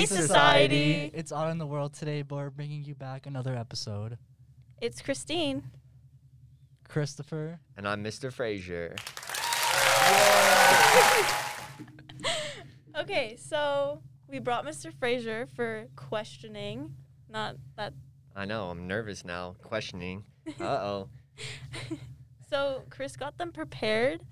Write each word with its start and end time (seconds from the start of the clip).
Hey, 0.00 0.06
society. 0.06 1.10
It's 1.12 1.30
on 1.30 1.50
in 1.50 1.58
the 1.58 1.66
world 1.66 1.92
today, 1.92 2.22
but 2.22 2.36
we're 2.36 2.48
bringing 2.48 2.82
you 2.84 2.94
back 2.94 3.26
another 3.26 3.54
episode. 3.54 4.16
It's 4.80 5.02
Christine. 5.02 5.62
Christopher. 6.88 7.60
And 7.76 7.86
I'm 7.86 8.02
Mr. 8.02 8.32
Frazer. 8.32 8.96
Okay, 12.98 13.36
so 13.36 14.02
we 14.28 14.40
brought 14.40 14.66
Mr. 14.66 14.92
Frazer 14.92 15.46
for 15.54 15.86
questioning. 15.96 16.94
Not 17.28 17.56
that. 17.76 17.94
I 18.34 18.44
know, 18.44 18.68
I'm 18.68 18.86
nervous 18.86 19.24
now, 19.24 19.54
questioning. 19.62 20.24
Uh 20.60 20.64
oh. 20.64 21.08
So 22.50 22.82
Chris 22.90 23.16
got 23.16 23.38
them 23.38 23.52
prepared 23.52 24.22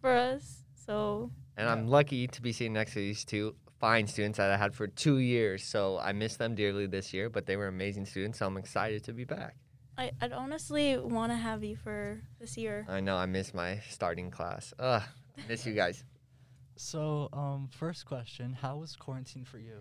for 0.00 0.10
us. 0.10 0.64
So 0.74 1.30
And 1.56 1.68
I'm 1.68 1.86
lucky 1.88 2.26
to 2.26 2.42
be 2.42 2.52
sitting 2.52 2.74
next 2.74 2.92
to 2.92 2.98
these 2.98 3.24
two 3.24 3.54
fine 3.82 4.06
students 4.06 4.36
that 4.36 4.48
I 4.48 4.56
had 4.56 4.76
for 4.76 4.86
two 4.86 5.18
years. 5.18 5.64
So 5.64 5.98
I 5.98 6.12
miss 6.12 6.36
them 6.36 6.54
dearly 6.54 6.86
this 6.86 7.12
year, 7.12 7.28
but 7.28 7.46
they 7.46 7.56
were 7.56 7.66
amazing 7.66 8.06
students. 8.06 8.38
So 8.38 8.46
I'm 8.46 8.56
excited 8.56 9.02
to 9.04 9.12
be 9.12 9.24
back. 9.24 9.56
I, 9.98 10.12
I'd 10.20 10.32
honestly 10.32 10.96
want 10.96 11.32
to 11.32 11.36
have 11.36 11.64
you 11.64 11.74
for 11.74 12.22
this 12.40 12.56
year. 12.56 12.86
I 12.88 13.00
know 13.00 13.16
I 13.16 13.26
miss 13.26 13.52
my 13.52 13.80
starting 13.90 14.30
class. 14.30 14.72
Ugh, 14.78 15.02
miss 15.48 15.66
you 15.66 15.74
guys. 15.74 16.04
So, 16.76 17.28
um, 17.32 17.68
first 17.70 18.06
question: 18.06 18.54
How 18.54 18.76
was 18.76 18.96
quarantine 18.96 19.44
for 19.44 19.58
you? 19.58 19.80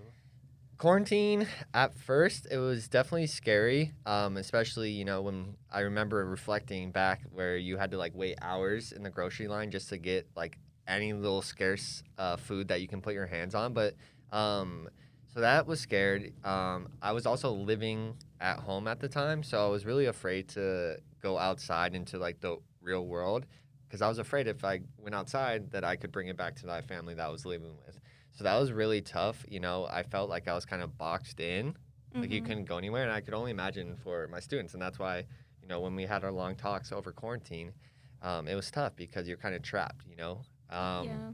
Quarantine 0.77 1.47
at 1.73 1.95
first, 1.95 2.47
it 2.51 2.57
was 2.57 2.89
definitely 2.89 3.27
scary. 3.27 3.93
Um, 4.05 4.35
especially 4.35 4.91
you 4.91 5.05
know 5.05 5.21
when 5.21 5.55
I 5.71 5.81
remember 5.81 6.25
reflecting 6.25 6.91
back 6.91 7.21
where 7.31 7.55
you 7.55 7.77
had 7.77 7.91
to 7.91 7.97
like 7.97 8.13
wait 8.15 8.37
hours 8.41 8.91
in 8.91 9.03
the 9.03 9.09
grocery 9.11 9.47
line 9.47 9.71
just 9.71 9.89
to 9.89 9.97
get 9.97 10.27
like 10.35 10.57
any 10.91 11.13
little 11.13 11.41
scarce 11.41 12.03
uh, 12.17 12.37
food 12.37 12.67
that 12.67 12.81
you 12.81 12.87
can 12.87 13.01
put 13.01 13.13
your 13.13 13.25
hands 13.27 13.55
on. 13.55 13.73
But 13.73 13.95
um, 14.31 14.89
so 15.33 15.39
that 15.41 15.65
was 15.65 15.79
scared. 15.79 16.33
Um, 16.43 16.89
I 17.01 17.11
was 17.13 17.25
also 17.25 17.51
living 17.51 18.15
at 18.39 18.57
home 18.59 18.87
at 18.87 18.99
the 18.99 19.07
time, 19.07 19.43
so 19.43 19.65
I 19.65 19.69
was 19.69 19.85
really 19.85 20.05
afraid 20.07 20.49
to 20.49 20.97
go 21.21 21.37
outside 21.37 21.95
into 21.95 22.17
like 22.17 22.41
the 22.41 22.57
real 22.81 23.05
world 23.05 23.45
because 23.87 24.01
I 24.01 24.07
was 24.07 24.17
afraid 24.19 24.47
if 24.47 24.63
I 24.63 24.81
went 24.97 25.15
outside 25.15 25.71
that 25.71 25.83
I 25.83 25.95
could 25.95 26.11
bring 26.11 26.27
it 26.27 26.37
back 26.37 26.55
to 26.57 26.65
my 26.67 26.81
family 26.81 27.13
that 27.15 27.25
I 27.25 27.29
was 27.29 27.45
living 27.45 27.75
with. 27.85 27.99
So 28.33 28.43
that 28.43 28.57
was 28.59 28.71
really 28.71 29.01
tough. 29.01 29.45
You 29.49 29.59
know, 29.59 29.87
I 29.91 30.03
felt 30.03 30.29
like 30.29 30.47
I 30.47 30.53
was 30.53 30.65
kind 30.65 30.81
of 30.81 30.97
boxed 30.97 31.39
in, 31.39 31.75
like 32.15 32.31
you 32.31 32.41
Mhm. 32.41 32.45
couldn't 32.45 32.65
go 32.65 32.77
anywhere, 32.77 33.03
and 33.03 33.11
I 33.11 33.21
could 33.21 33.33
only 33.33 33.51
imagine 33.51 33.95
for 33.95 34.27
my 34.27 34.39
students, 34.39 34.73
and 34.73 34.81
that's 34.81 34.99
why 34.99 35.25
you 35.61 35.67
know 35.67 35.79
when 35.79 35.95
we 35.95 36.05
had 36.05 36.23
our 36.23 36.31
long 36.31 36.55
talks 36.55 36.91
over 36.91 37.11
quarantine, 37.11 37.73
um, 38.21 38.47
it 38.47 38.55
was 38.55 38.71
tough 38.71 38.95
because 38.95 39.27
you're 39.27 39.37
kind 39.37 39.55
of 39.55 39.61
trapped. 39.61 40.05
You 40.09 40.15
know. 40.15 40.41
Um, 40.71 41.05
yeah. 41.05 41.31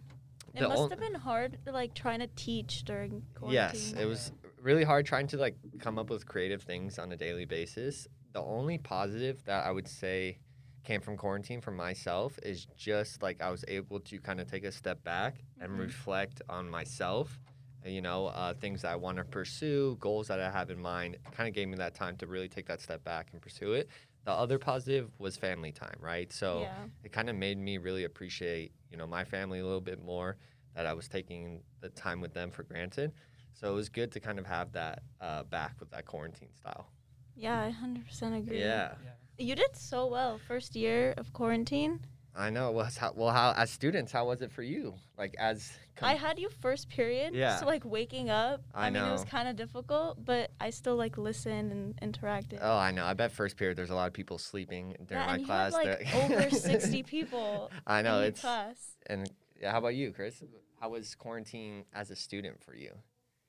It 0.54 0.68
must 0.68 0.84
on- 0.84 0.90
have 0.90 1.00
been 1.00 1.16
hard, 1.16 1.58
like 1.68 1.94
trying 1.94 2.20
to 2.20 2.28
teach 2.36 2.84
during 2.84 3.22
quarantine. 3.36 3.80
Yes, 3.80 3.94
it 3.94 4.06
was 4.06 4.32
really 4.62 4.84
hard 4.84 5.06
trying 5.06 5.28
to 5.28 5.38
like 5.38 5.56
come 5.80 6.00
up 6.00 6.10
with 6.10 6.26
creative 6.26 6.64
things 6.64 6.98
on 6.98 7.12
a 7.12 7.18
daily 7.18 7.46
basis. 7.46 8.08
The 8.34 8.42
only 8.42 8.78
positive 8.78 9.44
that 9.46 9.66
I 9.66 9.72
would 9.72 9.88
say 9.88 10.40
came 10.84 11.02
from 11.02 11.18
quarantine 11.18 11.62
for 11.62 11.72
myself 11.72 12.40
is 12.44 12.66
just 12.78 13.22
like 13.22 13.42
I 13.42 13.52
was 13.52 13.66
able 13.68 14.00
to 14.00 14.20
kind 14.20 14.40
of 14.40 14.50
take 14.50 14.64
a 14.64 14.72
step 14.72 15.04
back 15.04 15.44
and 15.60 15.74
Mhm. 15.74 15.80
reflect 15.80 16.42
on 16.50 16.70
myself. 16.70 17.40
You 17.86 18.02
know, 18.02 18.28
uh, 18.28 18.54
things 18.54 18.82
that 18.82 18.92
I 18.92 18.96
want 18.96 19.18
to 19.18 19.24
pursue, 19.24 19.98
goals 20.00 20.28
that 20.28 20.40
I 20.40 20.50
have 20.50 20.72
in 20.72 20.82
mind. 20.82 21.18
Kind 21.32 21.48
of 21.48 21.54
gave 21.54 21.68
me 21.68 21.76
that 21.76 21.94
time 21.94 22.18
to 22.18 22.28
really 22.28 22.50
take 22.50 22.66
that 22.66 22.82
step 22.82 23.04
back 23.04 23.30
and 23.32 23.42
pursue 23.42 23.74
it. 23.74 23.90
The 24.26 24.32
other 24.32 24.58
positive 24.58 25.12
was 25.20 25.38
family 25.38 25.72
time, 25.72 25.96
right? 26.00 26.32
So 26.34 26.62
yeah. 26.62 26.86
it 27.04 27.12
kind 27.12 27.30
of 27.30 27.36
made 27.36 27.58
me 27.58 27.78
really 27.78 28.04
appreciate 28.04 28.72
you 28.92 28.98
know 28.98 29.08
my 29.08 29.24
family 29.24 29.60
a 29.60 29.64
little 29.66 29.82
bit 29.82 30.04
more 30.04 30.38
that 30.76 30.86
i 30.86 30.94
was 30.94 31.08
taking 31.08 31.62
the 31.82 31.90
time 31.90 32.22
with 32.22 32.34
them 32.34 32.52
for 32.52 32.64
granted 32.64 33.12
so 33.54 33.72
it 33.72 33.76
was 33.76 33.90
good 33.90 34.12
to 34.12 34.20
kind 34.20 34.38
of 34.40 34.46
have 34.46 34.72
that 34.72 35.02
uh, 35.22 35.44
back 35.44 35.76
with 35.80 35.90
that 35.92 36.06
quarantine 36.06 36.54
style 36.54 36.88
Yeah, 37.36 37.60
I 37.62 37.70
100% 37.72 38.36
agree. 38.38 38.60
yeah 38.60 38.96
You 39.38 39.56
did 39.56 39.76
so 39.76 40.08
well 40.08 40.40
first 40.40 40.76
year 40.76 41.14
of 41.18 41.32
quarantine. 41.34 42.00
I 42.38 42.50
know 42.50 42.72
well 42.72 42.88
how, 43.00 43.12
well 43.16 43.30
how 43.32 43.54
as 43.58 43.70
students 43.72 44.12
how 44.12 44.26
was 44.28 44.42
it 44.42 44.52
for 44.52 44.62
you 44.64 44.94
like 45.18 45.36
as 45.40 45.72
com- 45.96 46.10
I 46.10 46.14
had 46.14 46.38
you 46.38 46.50
first 46.62 46.90
period. 46.90 47.34
Yeah. 47.34 47.58
So 47.58 47.66
like 47.66 47.84
waking 47.84 48.30
up. 48.30 48.62
I 48.76 48.92
mean, 48.92 49.02
it 49.04 49.12
was 49.12 49.26
kind 49.26 49.48
of 49.48 49.56
difficult, 49.56 50.24
but 50.24 50.52
I 50.62 50.70
still 50.70 50.96
like 50.96 51.18
listened 51.18 51.72
and 51.72 52.14
interacted. 52.14 52.60
oh 52.62 52.78
i 52.78 52.92
know 52.92 53.04
i 53.04 53.14
bet 53.16 53.32
first 53.32 53.58
period 53.58 53.76
there's 53.78 53.90
a 53.90 53.96
lot 53.96 54.06
of 54.08 54.14
people 54.14 54.38
sleeping 54.38 54.96
during 55.08 55.24
yeah, 55.24 55.28
my 55.28 55.36
and 55.38 55.46
class 55.48 55.74
you 55.74 55.90
had 55.90 56.00
like 56.00 56.16
over 56.48 56.50
60 56.52 57.04
people 57.04 57.72
i 57.88 58.04
know 58.04 58.20
in 58.20 58.26
it's 58.26 58.42
class. 58.42 58.92
and 59.08 59.32
yeah, 59.60 59.72
how 59.72 59.80
about 59.80 59.96
you 59.96 60.12
chris 60.12 60.44
how 60.80 60.90
was 60.90 61.16
quarantine 61.16 61.84
as 61.94 62.12
a 62.12 62.16
student 62.16 62.62
for 62.64 62.76
you 62.76 62.92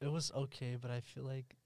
It 0.01 0.11
was 0.11 0.33
okay, 0.35 0.77
but 0.81 0.91
I 0.91 1.01
feel 1.01 1.25
like 1.25 1.57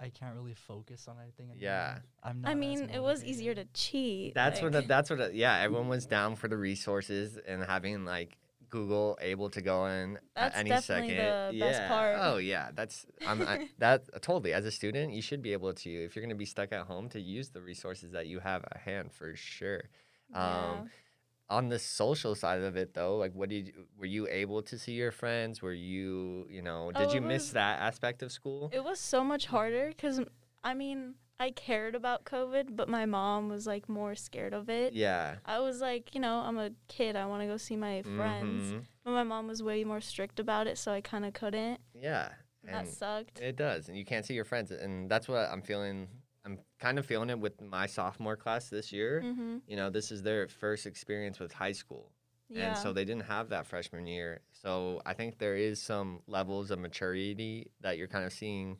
I 0.00 0.08
can't 0.08 0.34
really 0.34 0.54
focus 0.54 1.06
on 1.08 1.16
anything. 1.22 1.50
Anymore. 1.50 1.62
Yeah. 1.62 1.98
I'm 2.22 2.40
not. 2.42 2.50
I 2.50 2.54
mean, 2.54 2.90
it 2.90 3.00
was 3.00 3.20
motivated. 3.20 3.28
easier 3.28 3.54
to 3.54 3.64
cheat. 3.74 4.34
That's 4.34 4.60
what. 4.60 4.72
like- 4.72 4.82
The, 4.84 4.88
that's 4.88 5.10
what. 5.10 5.18
the- 5.20 5.34
yeah, 5.34 5.58
everyone 5.60 5.88
was 5.88 6.06
down 6.06 6.36
for 6.36 6.48
the 6.48 6.56
resources 6.56 7.38
and 7.46 7.62
having 7.62 8.04
like 8.04 8.36
Google 8.70 9.16
able 9.20 9.50
to 9.50 9.60
go 9.60 9.86
in 9.86 10.18
That's 10.34 10.54
at 10.56 10.60
any 10.60 10.70
definitely 10.70 11.10
second. 11.10 11.24
the 11.52 11.54
yeah. 11.56 11.64
best 11.70 11.88
part. 11.88 12.16
Oh 12.20 12.36
yeah, 12.38 12.70
that's. 12.74 13.06
I'm 13.24 13.40
I, 13.42 13.68
that 13.78 14.02
totally. 14.20 14.52
As 14.52 14.64
a 14.64 14.72
student, 14.72 15.12
you 15.12 15.22
should 15.22 15.42
be 15.42 15.52
able 15.52 15.72
to, 15.74 15.90
if 15.90 16.16
you're 16.16 16.22
going 16.24 16.30
to 16.30 16.34
be 16.34 16.44
stuck 16.44 16.72
at 16.72 16.86
home, 16.86 17.08
to 17.10 17.20
use 17.20 17.50
the 17.50 17.60
resources 17.60 18.10
that 18.12 18.26
you 18.26 18.40
have 18.40 18.64
at 18.64 18.78
hand 18.78 19.12
for 19.12 19.36
sure. 19.36 19.84
yeah. 20.32 20.70
Um, 20.80 20.90
On 21.58 21.68
the 21.68 21.78
social 21.78 22.34
side 22.34 22.62
of 22.62 22.76
it, 22.76 22.94
though, 22.94 23.16
like, 23.16 23.34
what 23.34 23.48
did 23.48 23.68
you, 23.68 23.72
were 23.98 24.06
you 24.16 24.26
able 24.28 24.60
to 24.62 24.78
see 24.78 24.92
your 24.92 25.12
friends? 25.12 25.62
Were 25.62 25.72
you, 25.72 26.46
you 26.50 26.62
know, 26.62 26.90
did 26.92 27.08
Oh, 27.08 27.12
you 27.12 27.18
it 27.18 27.24
miss 27.32 27.50
that 27.50 27.80
aspect 27.80 28.22
of 28.22 28.30
school? 28.32 28.70
It 28.72 28.82
was 28.82 28.98
so 28.98 29.22
much 29.22 29.46
harder 29.46 29.88
because, 29.88 30.20
I 30.62 30.74
mean, 30.74 31.14
I 31.38 31.50
cared 31.50 31.94
about 31.94 32.24
COVID, 32.24 32.74
but 32.76 32.88
my 32.88 33.06
mom 33.06 33.48
was 33.48 33.66
like 33.66 33.88
more 33.88 34.14
scared 34.14 34.54
of 34.54 34.68
it. 34.68 34.92
yeah. 34.94 35.36
I 35.44 35.58
was 35.60 35.80
like, 35.80 36.14
you 36.14 36.20
know, 36.20 36.36
I'm 36.38 36.58
a 36.58 36.70
kid. 36.88 37.16
I 37.16 37.26
want 37.26 37.42
to 37.42 37.46
go 37.48 37.56
see 37.56 37.76
my 37.76 38.02
friends. 38.02 38.72
Mhm. 38.72 38.84
But 39.04 39.10
my 39.12 39.22
mom 39.24 39.46
was 39.46 39.62
way 39.62 39.84
more 39.84 40.00
strict 40.00 40.40
about 40.40 40.66
it, 40.66 40.76
so 40.78 40.92
I 40.92 41.00
kind 41.00 41.24
of 41.24 41.32
couldn't. 41.34 41.80
Yeah. 41.94 42.30
And 42.66 42.74
that 42.74 42.88
sucked. 42.88 43.40
It 43.40 43.56
does, 43.56 43.88
and 43.88 43.98
you 43.98 44.04
can't 44.06 44.24
see 44.24 44.34
your 44.34 44.46
friends, 44.46 44.70
and 44.70 45.10
that's 45.10 45.28
what 45.28 45.48
I'm 45.52 45.60
feeling. 45.62 46.08
I'm 46.44 46.58
kind 46.78 46.98
of 46.98 47.06
feeling 47.06 47.30
it 47.30 47.38
with 47.38 47.60
my 47.60 47.86
sophomore 47.86 48.36
class 48.36 48.68
this 48.68 48.92
year. 48.92 49.22
mm-hmm. 49.24 49.58
You 49.66 49.76
know, 49.76 49.90
this 49.90 50.10
is 50.12 50.22
their 50.22 50.48
first 50.48 50.86
experience 50.86 51.38
with 51.40 51.52
high 51.52 51.72
school, 51.72 52.10
Yeah. 52.50 52.68
and 52.68 52.76
so 52.78 52.92
they 52.92 53.04
didn't 53.04 53.24
have 53.24 53.48
that 53.50 53.66
freshman 53.66 54.06
year. 54.06 54.40
So 54.52 55.00
I 55.06 55.14
think 55.14 55.38
there 55.38 55.56
is 55.56 55.80
some 55.82 56.20
levels 56.26 56.70
of 56.70 56.78
maturity 56.78 57.70
that 57.80 57.96
you're 57.98 58.08
kind 58.08 58.24
of 58.24 58.32
seeing 58.32 58.78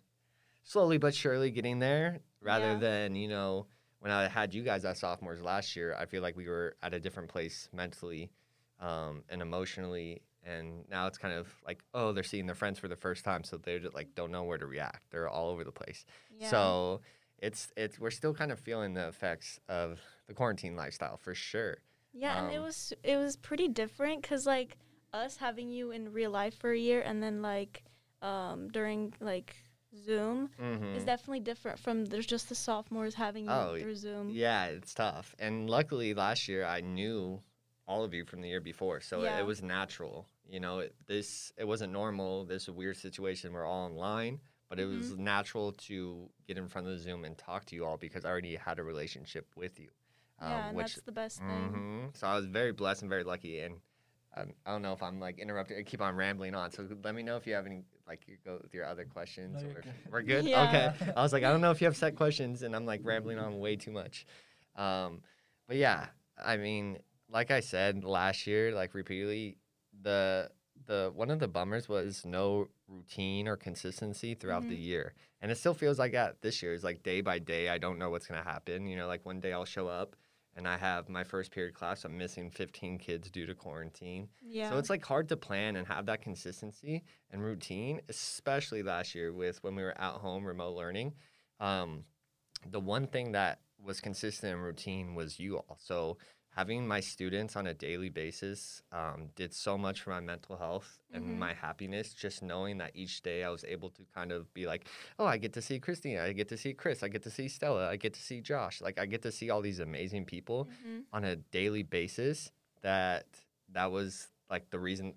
slowly 0.63 0.99
but 0.99 1.15
surely 1.15 1.51
getting 1.51 1.79
there, 1.79 2.21
rather 2.41 2.73
Yeah. 2.73 2.79
than 2.79 3.17
you 3.17 3.29
know 3.29 3.67
when 4.01 4.11
I 4.13 4.29
had 4.29 4.53
you 4.53 4.63
guys 4.63 4.85
as 4.85 4.99
sophomores 4.99 5.41
last 5.41 5.75
year. 5.77 5.95
I 5.99 6.05
feel 6.05 6.21
like 6.23 6.37
we 6.37 6.47
were 6.49 6.77
at 6.83 6.93
a 6.93 7.01
different 7.01 7.31
place 7.31 7.69
mentally 7.73 8.31
um, 8.81 9.25
and 9.31 9.41
emotionally. 9.41 10.21
And 10.47 10.85
now 10.91 11.07
it's 11.07 11.17
kind 11.17 11.33
of 11.33 11.49
like, 11.67 11.83
oh, 11.95 12.13
they're 12.13 12.23
seeing 12.23 12.45
their 12.45 12.55
friends 12.55 12.79
for 12.79 12.87
the 12.87 12.97
first 12.97 13.25
time, 13.25 13.45
so 13.45 13.57
they're 13.57 13.79
just 13.79 13.95
like 13.95 14.15
don't 14.15 14.31
know 14.31 14.45
where 14.45 14.59
to 14.59 14.67
react. 14.67 15.11
They're 15.11 15.27
all 15.29 15.49
over 15.49 15.65
the 15.65 15.73
place. 15.73 16.05
yeah. 16.39 16.51
So 16.51 17.01
it's 17.39 17.69
it's 17.77 17.99
we're 17.99 18.11
still 18.11 18.35
kind 18.35 18.51
of 18.53 18.59
feeling 18.61 18.95
the 18.95 19.09
effects 19.09 19.59
of 19.69 20.01
the 20.27 20.35
quarantine 20.35 20.77
lifestyle 20.77 21.17
for 21.17 21.35
sure. 21.35 21.79
yeah, 22.13 22.43
and 22.45 22.53
it 22.53 22.57
um, 22.59 22.65
was 22.65 22.93
it 23.03 23.17
was 23.17 23.37
pretty 23.37 23.69
different 23.69 24.23
because 24.23 24.47
like 24.47 24.77
us 25.13 25.37
having 25.37 25.71
you 25.71 25.91
in 25.91 26.13
real 26.13 26.31
life 26.31 26.55
for 26.59 26.73
a 26.73 26.79
year 26.79 27.01
and 27.01 27.23
then 27.23 27.43
like 27.43 27.85
um 28.23 28.69
during 28.69 29.13
like 29.21 29.55
Zoom 30.05 30.51
Mm-hmm. 30.61 30.97
is 30.97 31.05
definitely 31.05 31.41
different 31.41 31.79
from 31.79 32.07
there's 32.07 32.27
just 32.27 32.49
the 32.49 32.55
sophomores 32.55 33.15
having 33.15 33.45
you 33.45 33.51
Oh, 33.51 33.77
through 33.79 33.95
Zoom. 33.97 34.31
Yeah, 34.31 34.67
it's 34.67 34.93
tough. 34.95 35.35
And 35.39 35.71
luckily 35.71 36.15
last 36.15 36.49
year 36.49 36.65
I 36.65 36.81
knew 36.81 37.41
all 37.87 38.03
of 38.03 38.13
you 38.15 38.25
from 38.25 38.41
the 38.41 38.49
year 38.49 38.61
before, 38.61 39.01
so 39.01 39.21
it- 39.21 39.25
Yeah. 39.25 39.39
it 39.41 39.47
was 39.47 39.63
natural. 39.63 40.27
You 40.49 40.59
know, 40.61 40.81
it, 40.81 40.95
this 41.07 41.53
it 41.57 41.67
wasn't 41.67 41.93
normal. 41.93 42.45
This 42.45 42.67
a 42.69 42.73
weird 42.73 42.97
situation. 42.97 43.53
We're 43.53 43.65
all 43.67 43.85
online, 43.87 44.41
but 44.69 44.79
it 44.81 44.87
was 44.87 45.11
Mm-hmm. 45.11 45.25
natural 45.25 45.73
to 45.73 46.29
get 46.47 46.57
in 46.59 46.69
front 46.69 46.87
of 46.87 46.93
the 46.93 46.99
Zoom 46.99 47.25
and 47.25 47.37
talk 47.37 47.65
to 47.67 47.75
you 47.77 47.85
all 47.85 47.97
because 47.97 48.25
I 48.25 48.29
already 48.31 48.57
had 48.57 48.79
a 48.79 48.83
relationship 48.83 49.47
with 49.57 49.79
you. 49.79 49.89
Yeah, 50.41 50.59
and 50.59 50.69
Um, 50.71 50.75
which 50.75 50.95
that's 50.95 51.05
the 51.07 51.13
best 51.13 51.39
thing. 51.39 51.71
hmm 51.73 52.07
So 52.15 52.27
I 52.27 52.37
was 52.37 52.47
very 52.47 52.73
blessed 52.73 53.03
and 53.03 53.09
very 53.11 53.25
lucky. 53.25 53.61
And 53.61 53.77
um, 54.37 54.53
I 54.67 54.73
don't 54.73 54.83
know 54.83 54.93
if 54.93 55.03
I'm 55.03 55.21
like 55.21 55.39
interrupting. 55.39 55.79
I 55.79 55.83
keep 55.83 56.01
on 56.01 56.17
rambling 56.17 56.55
on. 56.55 56.71
So 56.73 56.87
let 57.05 57.15
me 57.15 57.23
know 57.23 57.37
if 57.37 57.47
you 57.47 57.55
have 57.55 57.67
any 57.67 57.85
like 58.07 58.27
you 58.27 58.37
go 58.45 58.59
with 58.63 58.75
your 58.75 58.85
other 58.85 59.05
questions. 59.05 59.63
No, 59.63 59.69
or 59.69 59.75
good. 59.83 59.95
We're 60.11 60.23
good. 60.23 60.45
Yeah. 60.47 60.63
Okay. 60.63 61.13
I 61.17 61.23
was 61.23 61.33
like, 61.33 61.45
I 61.45 61.51
don't 61.51 61.61
know 61.61 61.71
if 61.71 61.81
you 61.81 61.87
have 61.87 61.97
set 61.97 62.17
questions, 62.17 62.63
and 62.63 62.75
I'm 62.75 62.85
like 62.85 63.01
rambling 63.05 63.39
on 63.39 63.59
way 63.61 63.77
too 63.77 63.93
much. 63.93 64.27
Um, 64.77 65.21
but 65.69 65.77
yeah, 65.77 66.07
I 66.43 66.57
mean, 66.57 66.99
like 67.31 67.51
I 67.53 67.61
said 67.61 68.03
last 68.05 68.47
year, 68.47 68.75
like 68.75 68.93
repeatedly, 68.95 69.57
the 70.03 70.51
the 70.87 71.11
one 71.15 71.31
of 71.31 71.39
the 71.39 71.49
bummers 71.49 71.89
was 71.89 72.25
no 72.25 72.69
routine 72.89 73.49
or 73.49 73.57
consistency 73.57 74.35
throughout 74.35 74.69
the 74.69 74.77
Mhm. 74.77 74.85
year, 74.85 75.15
and 75.41 75.51
it 75.51 75.57
still 75.57 75.75
feels 75.75 75.99
like 75.99 76.13
that 76.13 76.41
this 76.43 76.63
year. 76.63 76.73
is 76.75 76.85
like 76.85 77.03
day 77.03 77.21
by 77.21 77.39
day. 77.39 77.69
I 77.69 77.79
don't 77.79 77.99
know 77.99 78.11
what's 78.11 78.27
gonna 78.27 78.43
happen. 78.43 78.87
You 78.87 78.97
know, 78.97 79.07
like 79.07 79.25
one 79.25 79.41
day 79.41 79.53
I'll 79.53 79.65
show 79.65 79.89
up 79.89 80.17
and 80.57 80.69
I 80.69 80.77
have 80.77 81.09
my 81.09 81.25
first 81.25 81.51
period 81.51 81.75
class. 81.75 82.05
I'm 82.05 82.17
missing 82.17 82.51
15 82.51 82.99
kids 82.99 83.31
due 83.31 83.45
to 83.47 83.55
quarantine. 83.55 84.29
Yeah. 84.41 84.71
So 84.71 84.79
it's 84.79 84.91
like 84.91 85.05
hard 85.05 85.29
to 85.31 85.37
plan 85.37 85.77
and 85.77 85.87
have 85.89 86.07
that 86.07 86.23
consistency 86.23 87.03
and 87.31 87.43
routine, 87.43 88.01
especially 88.09 88.83
last 88.83 89.15
year 89.15 89.33
with 89.33 89.63
when 89.65 89.75
we 89.75 89.83
were 89.83 89.99
at 90.01 90.15
home 90.15 90.45
remote 90.47 90.77
learning. 90.77 91.15
Um, 91.61 92.05
the 92.67 92.81
one 92.81 93.07
thing 93.09 93.33
that 93.33 93.61
was 93.79 94.01
consistent 94.01 94.55
and 94.55 94.63
routine 94.63 95.15
was 95.15 95.39
you 95.41 95.59
all. 95.59 95.77
So 95.81 96.19
having 96.55 96.87
my 96.87 97.01
students 97.01 97.57
on 97.57 97.67
a 97.67 97.75
daily 97.75 98.09
basis 98.09 98.83
um, 98.93 99.29
did 99.35 99.53
so 99.53 99.77
much 99.77 100.03
for 100.03 100.11
my 100.11 100.21
mental 100.21 100.57
health 100.57 100.99
and 101.13 101.25
Mhm. 101.25 101.39
my 101.39 101.53
happiness. 101.55 102.15
Just 102.15 102.43
knowing 102.43 102.79
that 102.79 102.93
each 102.95 103.23
day 103.23 103.43
I 103.45 103.51
was 103.51 103.65
able 103.65 103.91
to 103.91 104.03
kind 104.15 104.31
of 104.33 104.53
be 104.55 104.67
like, 104.67 104.89
oh, 105.19 105.27
I 105.27 105.37
get 105.39 105.53
to 105.55 105.63
see 105.63 105.81
Christina, 105.81 106.23
I 106.23 106.33
get 106.33 106.49
to 106.49 106.57
see 106.57 106.73
Chris, 106.73 107.03
I 107.03 107.09
get 107.09 107.23
to 107.25 107.31
see 107.31 107.49
Stella, 107.49 107.89
I 107.89 107.97
get 107.97 108.15
to 108.15 108.23
see 108.23 108.41
Josh. 108.41 108.81
Like 108.81 108.99
I 108.99 109.07
get 109.07 109.23
to 109.23 109.33
see 109.33 109.51
all 109.51 109.61
these 109.63 109.81
amazing 109.81 110.25
people 110.27 110.69
hmm 110.83 111.01
on 111.13 111.25
a 111.25 111.37
daily 111.37 111.83
basis. 111.85 112.51
That 112.83 113.27
that 113.73 113.91
was 113.91 114.29
like 114.51 114.71
the 114.71 114.79
reason 114.79 115.15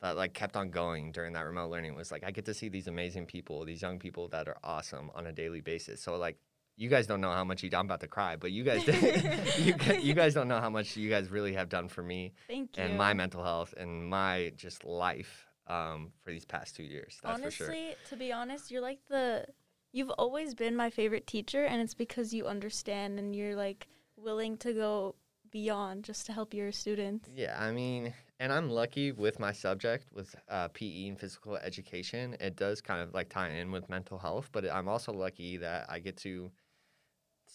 that 0.00 0.16
like 0.16 0.32
kept 0.34 0.56
on 0.56 0.70
going 0.70 1.12
during 1.12 1.32
that 1.32 1.42
remote 1.46 1.70
learning 1.70 1.94
was 1.94 2.10
like 2.12 2.24
I 2.24 2.30
get 2.30 2.44
to 2.46 2.54
see 2.54 2.68
these 2.68 2.86
amazing 2.88 3.26
people, 3.26 3.64
these 3.64 3.82
young 3.82 3.98
people 3.98 4.28
that 4.28 4.48
are 4.48 4.58
awesome 4.62 5.10
on 5.14 5.26
a 5.26 5.32
daily 5.32 5.60
basis. 5.60 6.00
So 6.00 6.16
like 6.16 6.38
you 6.78 6.88
guys 6.88 7.08
don't 7.08 7.20
know 7.20 7.32
how 7.32 7.44
much 7.44 7.64
you, 7.64 7.70
I'm 7.74 7.86
about 7.86 8.00
to 8.00 8.08
cry, 8.08 8.36
but 8.36 8.52
you 8.52 8.62
guys 8.62 8.86
you, 9.58 9.74
you 10.00 10.14
guys 10.14 10.32
don't 10.32 10.48
know 10.48 10.60
how 10.60 10.70
much 10.70 10.96
you 10.96 11.10
guys 11.10 11.28
really 11.28 11.52
have 11.54 11.68
done 11.68 11.88
for 11.88 12.02
me 12.02 12.32
Thank 12.46 12.76
you. 12.76 12.84
and 12.84 12.96
my 12.96 13.12
mental 13.12 13.42
health 13.42 13.74
and 13.76 14.08
my 14.08 14.52
just 14.56 14.84
life 14.84 15.46
um, 15.66 16.12
for 16.22 16.30
these 16.30 16.44
past 16.46 16.76
two 16.76 16.84
years. 16.84 17.18
That's 17.22 17.40
Honestly, 17.40 17.66
for 17.66 17.72
sure. 17.72 17.94
to 18.10 18.16
be 18.16 18.32
honest, 18.32 18.70
you're 18.70 18.80
like 18.80 19.00
the 19.08 19.44
you've 19.92 20.10
always 20.10 20.54
been 20.54 20.76
my 20.76 20.88
favorite 20.88 21.26
teacher 21.26 21.64
and 21.64 21.82
it's 21.82 21.94
because 21.94 22.32
you 22.32 22.46
understand 22.46 23.18
and 23.18 23.34
you're 23.34 23.56
like 23.56 23.88
willing 24.16 24.56
to 24.58 24.72
go 24.72 25.16
beyond 25.50 26.04
just 26.04 26.26
to 26.26 26.32
help 26.32 26.54
your 26.54 26.70
students. 26.70 27.28
Yeah, 27.34 27.56
I 27.58 27.72
mean, 27.72 28.14
and 28.38 28.52
I'm 28.52 28.70
lucky 28.70 29.10
with 29.12 29.40
my 29.40 29.50
subject 29.50 30.06
with 30.12 30.34
uh, 30.48 30.68
PE 30.68 31.08
and 31.08 31.18
physical 31.18 31.56
education. 31.56 32.36
It 32.38 32.54
does 32.54 32.80
kind 32.80 33.00
of 33.00 33.14
like 33.14 33.30
tie 33.30 33.50
in 33.50 33.72
with 33.72 33.88
mental 33.88 34.18
health, 34.18 34.50
but 34.52 34.70
I'm 34.70 34.88
also 34.88 35.12
lucky 35.12 35.56
that 35.56 35.86
I 35.88 35.98
get 35.98 36.16
to 36.18 36.50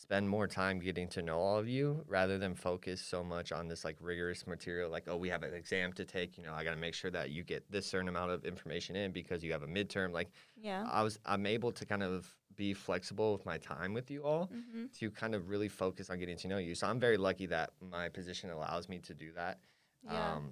spend 0.03 0.27
more 0.29 0.47
time 0.47 0.79
getting 0.79 1.07
to 1.07 1.21
know 1.21 1.39
all 1.39 1.57
of 1.57 1.67
you 1.67 2.03
rather 2.07 2.38
than 2.38 2.53
focus 2.53 3.00
so 3.01 3.23
much 3.23 3.53
on 3.53 3.69
this 3.69 3.85
like 3.85 3.95
rigorous 4.01 4.45
material 4.45 4.89
like 4.91 5.05
oh 5.07 5.15
we 5.15 5.29
have 5.29 5.44
an 5.44 5.53
exam 5.53 5.94
to 5.94 6.03
take 6.03 6.38
you 6.38 6.44
know 6.44 6.53
i 6.53 6.61
got 6.61 6.71
to 6.71 6.83
make 6.88 6.94
sure 6.94 7.09
that 7.09 7.29
you 7.29 7.41
get 7.41 7.63
this 7.71 7.85
certain 7.85 8.09
amount 8.09 8.29
of 8.29 8.44
information 8.44 8.97
in 8.97 9.13
because 9.13 9.41
you 9.45 9.51
have 9.53 9.63
a 9.63 9.67
midterm 9.77 10.11
like 10.11 10.29
Yeah. 10.61 10.85
i 10.91 11.01
was 11.01 11.17
i'm 11.25 11.45
able 11.45 11.71
to 11.71 11.85
kind 11.85 12.03
of 12.03 12.27
be 12.55 12.73
flexible 12.73 13.31
with 13.31 13.45
my 13.45 13.57
time 13.57 13.94
with 13.94 14.11
you 14.11 14.23
all 14.23 14.51
hmm 14.51 14.85
to 15.00 15.09
kind 15.09 15.33
of 15.33 15.50
really 15.50 15.69
focus 15.69 16.11
on 16.11 16.19
getting 16.19 16.38
to 16.38 16.47
know 16.47 16.59
you. 16.59 16.75
So 16.75 16.85
I'm 16.85 16.99
very 16.99 17.17
lucky 17.17 17.47
that 17.47 17.71
my 17.81 18.09
position 18.09 18.51
allows 18.51 18.88
me 18.88 18.99
to 18.99 19.13
do 19.15 19.31
that. 19.35 19.57
Yeah. 20.03 20.33
Um, 20.33 20.51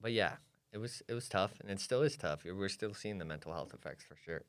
but 0.00 0.12
yeah, 0.12 0.32
it 0.72 0.78
was 0.78 1.02
it 1.08 1.14
was 1.14 1.28
tough, 1.28 1.52
and 1.60 1.70
it 1.70 1.80
still 1.80 2.02
is 2.02 2.16
tough. 2.16 2.44
We're 2.44 2.68
still 2.68 2.92
seeing 2.92 3.18
the 3.18 3.24
mental 3.24 3.52
health 3.52 3.72
effects 3.72 4.04
for 4.04 4.16
sure. 4.16 4.42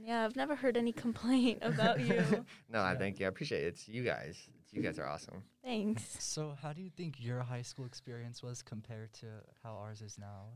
Yeah, 0.00 0.24
I've 0.24 0.36
never 0.36 0.54
heard 0.56 0.76
any 0.76 0.92
complaint 0.92 1.58
about 1.62 2.00
you. 2.00 2.44
no, 2.68 2.80
I 2.82 2.94
thank 2.96 3.18
you. 3.20 3.26
I 3.26 3.28
appreciate 3.28 3.64
it. 3.64 3.66
It's 3.68 3.88
you 3.88 4.04
guys. 4.04 4.36
It's, 4.62 4.72
you 4.72 4.82
guys 4.82 4.98
are 4.98 5.06
awesome. 5.06 5.42
Thanks. 5.64 6.16
So, 6.20 6.54
how 6.60 6.72
do 6.72 6.82
you 6.82 6.90
think 6.90 7.16
your 7.18 7.40
high 7.40 7.62
school 7.62 7.84
experience 7.86 8.42
was 8.42 8.62
compared 8.62 9.12
to 9.14 9.26
how 9.62 9.74
ours 9.74 10.02
is 10.02 10.18
now? 10.18 10.50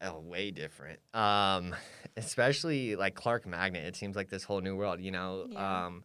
Oh, 0.00 0.20
way 0.20 0.50
different. 0.50 1.00
Um, 1.14 1.74
especially 2.16 2.96
like 2.96 3.14
Clark 3.14 3.46
Magnet. 3.46 3.84
It 3.84 3.96
seems 3.96 4.16
like 4.16 4.28
this 4.30 4.44
whole 4.44 4.60
new 4.60 4.76
world. 4.76 5.00
You 5.00 5.10
know, 5.10 5.46
Yeah. 5.50 5.86
um, 5.86 6.04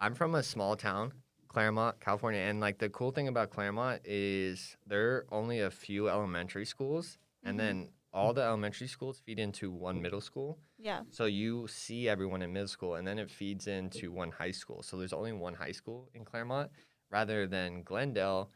I'm 0.00 0.14
from 0.14 0.34
a 0.34 0.42
small 0.42 0.76
town, 0.76 1.12
Claremont, 1.48 2.00
California, 2.00 2.40
and 2.40 2.60
like 2.60 2.78
the 2.78 2.88
cool 2.88 3.10
thing 3.10 3.26
about 3.28 3.50
Claremont 3.50 4.02
is 4.04 4.76
there 4.86 5.08
are 5.16 5.26
only 5.32 5.60
a 5.60 5.70
few 5.70 6.08
elementary 6.08 6.64
schools, 6.64 7.18
and 7.42 7.54
Mhm. 7.54 7.58
then 7.58 7.88
all 8.12 8.32
the 8.32 8.42
elementary 8.42 8.86
schools 8.86 9.20
feed 9.20 9.38
into 9.38 9.70
one 9.70 10.00
middle 10.00 10.20
school. 10.20 10.58
Yeah. 10.78 11.00
So 11.10 11.24
you 11.26 11.66
see 11.68 12.08
everyone 12.08 12.42
in 12.42 12.52
middle 12.52 12.68
school, 12.68 12.94
and 12.96 13.06
then 13.06 13.18
it 13.18 13.30
feeds 13.30 13.66
into 13.66 14.12
one 14.12 14.30
high 14.30 14.52
school. 14.52 14.82
So 14.82 14.96
there's 14.96 15.12
only 15.12 15.32
one 15.32 15.54
high 15.54 15.72
school 15.72 16.08
in 16.14 16.24
Claremont, 16.24 16.70
rather 17.10 17.46
than 17.46 17.82
Glendale. 17.82 18.50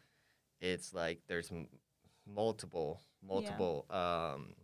It's 0.60 0.94
like 0.94 1.20
there's 1.28 1.50
m- 1.50 1.66
multiple, 2.26 3.00
multiple 3.22 3.86
um, 3.90 4.54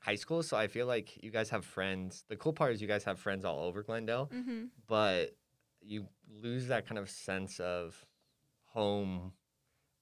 high 0.00 0.16
schools. 0.16 0.48
So 0.48 0.56
I 0.56 0.66
feel 0.68 0.86
like 0.86 1.22
you 1.22 1.30
guys 1.30 1.48
have 1.50 1.64
friends. 1.64 2.24
The 2.28 2.36
cool 2.36 2.52
part 2.52 2.72
is 2.72 2.82
you 2.82 2.88
guys 2.88 3.04
have 3.04 3.18
friends 3.18 3.44
all 3.44 3.60
over 3.64 3.82
Glendale, 3.82 4.30
Mm-hmm. 4.34 4.64
but 4.86 5.30
you 5.80 6.06
lose 6.42 6.66
that 6.68 6.86
kind 6.86 6.98
of 6.98 7.08
sense 7.08 7.58
of 7.60 8.04
home 8.64 9.32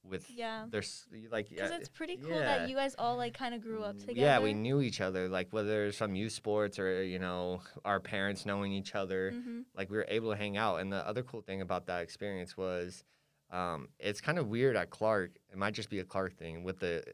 with 0.08 0.30
Yeah. 0.30 0.66
there's 0.70 1.06
like 1.30 1.48
Because 1.50 1.70
it's 1.70 1.88
pretty 1.88 2.16
cool 2.16 2.30
yeah. 2.30 2.58
that 2.58 2.68
you 2.68 2.74
guys 2.76 2.94
all 2.98 3.16
like 3.16 3.34
kind 3.34 3.54
of 3.54 3.60
grew 3.60 3.82
up 3.82 3.98
together. 3.98 4.20
Yeah, 4.20 4.40
we 4.40 4.54
knew 4.54 4.80
each 4.80 5.00
other, 5.00 5.28
like 5.28 5.48
whether 5.52 5.86
it's 5.86 5.98
from 5.98 6.14
youth 6.14 6.32
sports 6.32 6.78
or 6.78 7.02
you 7.02 7.18
know 7.18 7.60
our 7.84 8.00
parents 8.00 8.44
knowing 8.46 8.72
each 8.72 8.94
other. 8.94 9.32
Mm-hmm. 9.32 9.60
Like 9.76 9.90
we 9.90 9.96
were 9.96 10.06
able 10.08 10.30
to 10.30 10.36
hang 10.36 10.56
out. 10.56 10.80
And 10.80 10.92
the 10.92 11.06
other 11.06 11.22
cool 11.22 11.40
thing 11.42 11.60
about 11.60 11.86
that 11.86 12.02
experience 12.02 12.56
was, 12.56 13.04
um, 13.50 13.88
it's 13.98 14.20
kind 14.20 14.38
of 14.38 14.48
weird 14.48 14.76
at 14.76 14.90
Clark. 14.90 15.32
It 15.50 15.58
might 15.58 15.74
just 15.74 15.90
be 15.90 15.98
a 16.00 16.04
Clark 16.04 16.34
thing 16.36 16.62
with 16.64 16.78
the 16.80 17.04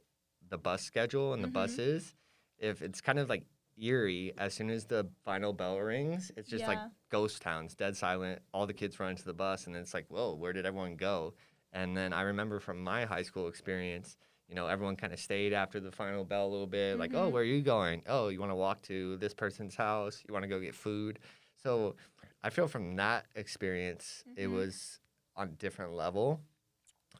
the 0.49 0.58
bus 0.58 0.82
schedule 0.82 1.32
and 1.32 1.43
the 1.43 1.49
Mhm. 1.49 1.52
buses. 1.55 2.14
If 2.58 2.82
it's 2.82 3.00
kind 3.00 3.19
of 3.19 3.29
like 3.29 3.44
eerie, 3.76 4.32
as 4.38 4.55
soon 4.55 4.70
as 4.70 4.85
the 4.87 5.08
final 5.25 5.52
bell 5.52 5.79
rings, 5.81 6.31
it's 6.37 6.49
just 6.49 6.64
like 6.64 6.79
ghost 7.11 7.43
towns, 7.43 7.75
dead 7.75 7.96
silent. 7.96 8.41
All 8.52 8.67
the 8.67 8.73
kids 8.73 9.00
run 9.00 9.11
into 9.11 9.25
the 9.25 9.35
bus, 9.35 9.67
and 9.67 9.75
it's 9.75 9.93
like, 9.93 10.06
whoa, 10.08 10.35
where 10.35 10.52
did 10.52 10.64
everyone 10.64 10.94
go? 10.96 11.35
And 11.74 11.94
then 11.96 12.12
I 12.14 12.22
remember 12.22 12.60
from 12.60 12.82
my 12.82 13.04
high 13.04 13.22
school 13.22 13.48
experience, 13.48 14.16
you 14.48 14.54
know, 14.54 14.66
everyone 14.68 14.96
kind 14.96 15.12
of 15.12 15.18
stayed 15.18 15.52
after 15.52 15.80
the 15.80 15.90
final 15.92 16.24
bell 16.24 16.46
a 16.46 16.48
little 16.48 16.66
bit, 16.66 16.98
like, 16.98 17.12
oh, 17.14 17.28
Mhm. 17.28 17.32
where 17.32 17.42
are 17.42 17.46
you 17.46 17.60
going? 17.62 18.02
Oh, 18.06 18.28
you 18.28 18.40
want 18.40 18.52
to 18.52 18.56
walk 18.56 18.80
to 18.82 19.16
this 19.18 19.34
person's 19.34 19.74
house? 19.74 20.22
You 20.26 20.32
want 20.32 20.44
to 20.44 20.48
go 20.48 20.60
get 20.60 20.74
food? 20.74 21.18
So 21.62 21.96
I 22.42 22.50
feel 22.50 22.68
from 22.68 22.96
that 22.96 23.26
experience, 23.34 24.24
it 24.36 24.46
Mhm. 24.46 24.52
was 24.52 25.00
on 25.36 25.48
a 25.48 25.52
different 25.52 25.92
level. 25.92 26.40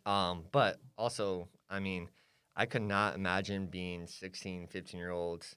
Um, 0.06 0.44
but 0.52 0.80
also, 0.96 1.48
I 1.68 1.80
mean, 1.80 2.10
I 2.56 2.66
could 2.66 2.82
not 2.82 3.14
imagine 3.16 3.66
being 3.66 4.06
16, 4.06 4.66
15 4.68 5.00
year 5.00 5.10
olds 5.10 5.56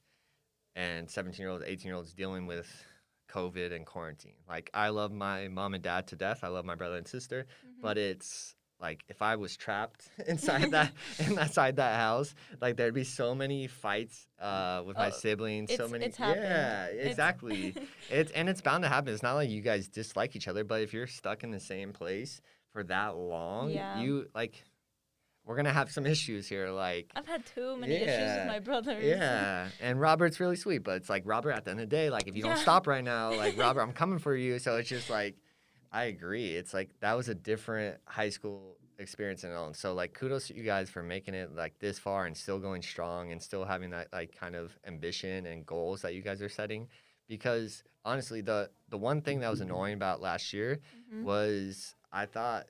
and 0.75 1.09
17 1.09 1.43
year 1.43 1.49
olds, 1.51 1.63
18 1.65 1.87
year 1.87 1.95
olds 1.95 2.13
dealing 2.13 2.47
with 2.47 2.85
COVID 3.29 3.73
and 3.73 3.85
quarantine. 3.85 4.37
Like, 4.47 4.69
I 4.73 4.89
love 4.89 5.11
my 5.11 5.49
mom 5.49 5.73
and 5.73 5.83
dad 5.83 6.07
to 6.07 6.15
death. 6.15 6.43
I 6.43 6.47
love 6.47 6.65
my 6.65 6.75
brother 6.75 6.97
and 6.97 7.07
sister, 7.07 7.45
Mm-hmm. 7.65 7.81
but 7.81 7.97
it's 7.97 8.55
like 8.79 9.03
if 9.07 9.21
I 9.21 9.35
was 9.37 9.57
trapped 9.57 10.07
inside 10.27 10.71
that 10.71 10.91
inside 11.19 11.77
that 11.77 11.95
house, 11.95 12.33
like 12.61 12.77
there'd 12.77 12.93
be 12.93 13.03
so 13.03 13.33
many 13.33 13.67
fights 13.67 14.27
uh, 14.39 14.83
with 14.85 14.95
my 14.97 15.07
Oh, 15.07 15.11
siblings. 15.11 15.75
so 15.75 15.87
many, 15.87 16.05
it's 16.05 16.19
yeah, 16.19 16.85
exactly. 16.85 17.73
it's 18.09 18.31
and 18.31 18.47
it's 18.49 18.61
bound 18.61 18.83
to 18.83 18.89
happen. 18.89 19.13
It's 19.13 19.23
not 19.23 19.33
like 19.33 19.49
you 19.49 19.61
guys 19.61 19.87
dislike 19.87 20.35
each 20.35 20.47
other, 20.47 20.63
but 20.63 20.81
if 20.81 20.93
you're 20.93 21.07
stuck 21.07 21.43
in 21.43 21.51
the 21.51 21.59
same 21.59 21.91
place 21.93 22.41
for 22.71 22.83
that 22.83 23.15
long, 23.17 23.71
Yeah. 23.71 23.99
you 23.99 24.27
like 24.35 24.63
we're 25.45 25.55
gonna 25.55 25.71
have 25.71 25.89
some 25.89 26.05
issues 26.05 26.45
here. 26.47 26.69
Like, 26.71 27.09
I've 27.15 27.25
had 27.25 27.45
too 27.45 27.77
many 27.77 27.93
issues 27.95 28.35
with 28.37 28.47
my 28.47 28.59
brothers. 28.59 29.01
yeah, 29.03 29.69
and 29.79 29.97
Robert's 29.99 30.41
really 30.41 30.57
sweet, 30.57 30.79
but 30.79 30.97
it's 30.97 31.09
like 31.09 31.23
Robert. 31.25 31.51
At 31.53 31.63
the 31.63 31.71
end 31.71 31.79
of 31.79 31.89
the 31.89 31.95
day, 31.95 32.09
like 32.09 32.27
if 32.27 32.35
you 32.35 32.43
don't 32.43 32.57
stop 32.57 32.85
right 32.85 33.03
now, 33.03 33.33
like 33.33 33.57
Robert, 33.57 33.81
I'm 33.81 33.93
coming 33.93 34.19
for 34.19 34.35
you. 34.35 34.59
So 34.59 34.75
it's 34.75 34.89
just 34.89 35.09
like, 35.09 35.35
I 35.97 36.03
agree. 36.03 36.53
It's 36.53 36.75
like 36.75 36.91
that 36.99 37.17
was 37.17 37.27
a 37.27 37.33
different 37.33 37.97
high 38.05 38.29
school 38.29 38.77
experience 38.99 39.43
in 39.43 39.51
own. 39.51 39.73
So 39.73 39.95
like, 39.95 40.13
kudos 40.13 40.47
to 40.47 40.55
you 40.55 40.61
guys 40.63 40.91
for 40.91 41.01
making 41.01 41.33
it 41.33 41.55
like 41.55 41.79
this 41.79 41.97
far 41.97 42.27
and 42.27 42.37
still 42.37 42.59
going 42.59 42.83
strong 42.83 43.31
and 43.31 43.41
still 43.41 43.65
having 43.65 43.89
that 43.89 44.09
like 44.13 44.37
kind 44.37 44.55
of 44.55 44.77
ambition 44.85 45.47
and 45.47 45.65
goals 45.65 46.03
that 46.03 46.13
you 46.13 46.21
guys 46.21 46.39
are 46.43 46.49
setting. 46.49 46.87
Because 47.27 47.83
honestly, 48.05 48.41
the 48.41 48.69
the 48.89 48.97
one 48.97 49.21
thing 49.21 49.39
that 49.39 49.49
was 49.49 49.59
annoying 49.61 49.95
about 49.95 50.21
last 50.21 50.53
year 50.53 50.79
Mhm. 51.11 51.23
was 51.23 51.95
I 52.11 52.27
thought 52.27 52.67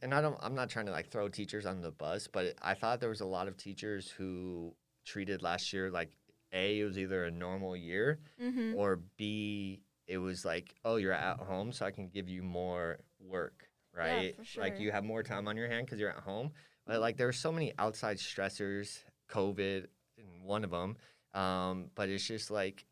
and 0.00 0.14
I 0.14 0.20
don't 0.20 0.38
I'm 0.40 0.54
not 0.54 0.70
trying 0.70 0.86
to 0.86 0.92
like 0.92 1.08
throw 1.10 1.28
teachers 1.28 1.66
on 1.66 1.80
the 1.80 1.90
bus, 1.90 2.28
but 2.28 2.54
I 2.62 2.74
thought 2.74 3.00
there 3.00 3.08
was 3.08 3.20
a 3.20 3.26
lot 3.26 3.48
of 3.48 3.56
teachers 3.56 4.08
who 4.10 4.74
treated 5.04 5.42
last 5.42 5.72
year 5.72 5.90
like 5.90 6.10
A, 6.52 6.78
it 6.80 6.84
was 6.84 6.98
either 6.98 7.24
a 7.24 7.30
normal 7.32 7.74
year 7.76 8.20
Mhm. 8.40 8.76
or 8.76 9.00
B, 9.16 9.82
it 10.10 10.18
was 10.18 10.44
like, 10.44 10.74
oh, 10.84 10.96
you're 10.96 11.12
at 11.12 11.38
home, 11.38 11.70
so 11.72 11.86
I 11.86 11.92
can 11.92 12.08
give 12.08 12.28
you 12.28 12.42
more 12.42 12.98
work, 13.20 13.68
right? 13.96 14.34
Yeah, 14.36 14.44
for 14.54 14.60
Like 14.60 14.80
you 14.80 14.90
have 14.90 15.04
more 15.04 15.22
time 15.22 15.46
on 15.46 15.56
your 15.56 15.68
hand 15.68 15.86
because 15.86 16.00
you're 16.00 16.10
at 16.10 16.24
home. 16.24 16.50
But 16.84 17.00
like 17.00 17.16
there 17.16 17.28
are 17.28 17.32
so 17.32 17.52
many 17.52 17.72
outside 17.78 18.16
stressors, 18.16 18.98
COVID, 19.30 19.86
and 20.18 20.42
one 20.42 20.64
of 20.64 20.70
them. 20.72 20.96
Um, 21.32 21.90
but 21.94 22.08
it's 22.08 22.26
just 22.26 22.50
like 22.50 22.84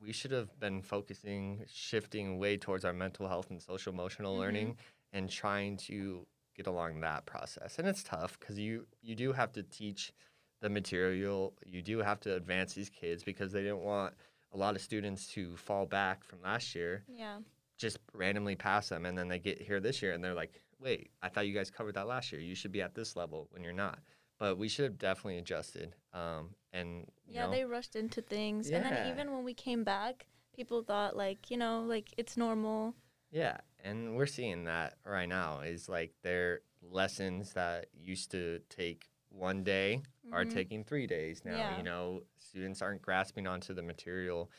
we 0.00 0.12
should 0.12 0.30
have 0.30 0.56
been 0.60 0.82
focusing, 0.82 1.64
shifting 1.66 2.38
way 2.38 2.56
towards 2.56 2.84
our 2.84 2.92
mental 2.92 3.26
health 3.26 3.50
and 3.50 3.60
social 3.60 3.92
emotional 3.92 4.36
Mhm. 4.36 4.38
learning, 4.38 4.76
and 5.12 5.28
trying 5.28 5.76
to 5.88 6.24
get 6.54 6.68
along 6.68 7.00
that 7.00 7.26
process. 7.26 7.80
And 7.80 7.88
it's 7.88 8.04
tough 8.04 8.38
because 8.38 8.56
you 8.56 8.86
you 9.00 9.16
do 9.16 9.32
have 9.32 9.52
to 9.54 9.64
teach 9.64 10.12
the 10.60 10.68
material. 10.70 11.54
You 11.66 11.82
do 11.82 11.98
have 11.98 12.20
to 12.20 12.36
advance 12.36 12.72
these 12.74 12.88
kids 12.90 13.24
because 13.24 13.50
they 13.50 13.62
didn't 13.62 13.80
want 13.82 14.14
a 14.52 14.56
lot 14.56 14.76
of 14.76 14.82
students 14.82 15.26
to 15.28 15.56
fall 15.56 15.86
back 15.86 16.24
from 16.24 16.42
last 16.42 16.74
year, 16.74 17.04
Yeah. 17.08 17.38
just 17.78 17.98
randomly 18.12 18.54
pass 18.56 18.88
them, 18.88 19.06
and 19.06 19.16
then 19.16 19.28
they 19.28 19.38
get 19.38 19.60
here 19.60 19.80
this 19.80 20.02
year 20.02 20.12
and 20.12 20.22
they're 20.22 20.34
like, 20.34 20.60
wait, 20.78 21.10
I 21.22 21.28
thought 21.28 21.46
you 21.46 21.54
guys 21.54 21.70
covered 21.70 21.94
that 21.94 22.06
last 22.06 22.32
year. 22.32 22.40
You 22.40 22.54
should 22.54 22.72
be 22.72 22.82
at 22.82 22.94
this 22.94 23.16
level 23.16 23.48
when 23.50 23.62
you're 23.62 23.72
not. 23.72 23.98
But 24.38 24.58
we 24.58 24.68
should 24.68 24.84
have 24.84 24.98
definitely 24.98 25.38
adjusted. 25.38 25.94
Um, 26.12 26.54
and 26.72 27.06
you 27.26 27.34
Yeah, 27.34 27.46
know, 27.46 27.52
they 27.52 27.64
rushed 27.64 27.94
into 27.96 28.20
things. 28.20 28.68
And 28.70 28.84
then 28.84 29.06
even 29.06 29.30
when 29.30 29.44
we 29.44 29.54
came 29.54 29.84
back, 29.84 30.26
people 30.54 30.82
thought 30.82 31.16
like, 31.16 31.50
you 31.50 31.56
know, 31.56 31.82
like 31.82 32.12
it's 32.16 32.36
normal. 32.36 32.94
Yeah, 33.30 33.58
and 33.82 34.16
we're 34.16 34.26
seeing 34.26 34.64
that 34.64 34.96
right 35.06 35.28
now 35.28 35.60
is 35.60 35.88
like 35.88 36.12
their 36.22 36.60
lessons 36.82 37.52
that 37.52 37.86
used 37.94 38.30
to 38.32 38.58
take 38.68 39.08
one 39.30 39.62
day 39.64 40.02
are 40.30 40.44
Mhm. 40.44 40.52
taking 40.52 40.84
three 40.84 41.06
days 41.06 41.44
now. 41.44 41.56
Yeah. 41.56 41.76
You 41.78 41.82
know, 41.82 42.22
students 42.38 42.80
aren't 42.82 43.02
grasping 43.02 43.46
onto 43.46 43.74
the 43.74 43.82
material 43.82 44.50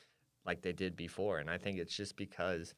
like 0.45 0.61
they 0.61 0.73
did 0.73 0.95
before, 0.95 1.39
and 1.39 1.49
I 1.49 1.57
think 1.57 1.79
it's 1.79 1.95
just 1.95 2.17
because 2.17 2.73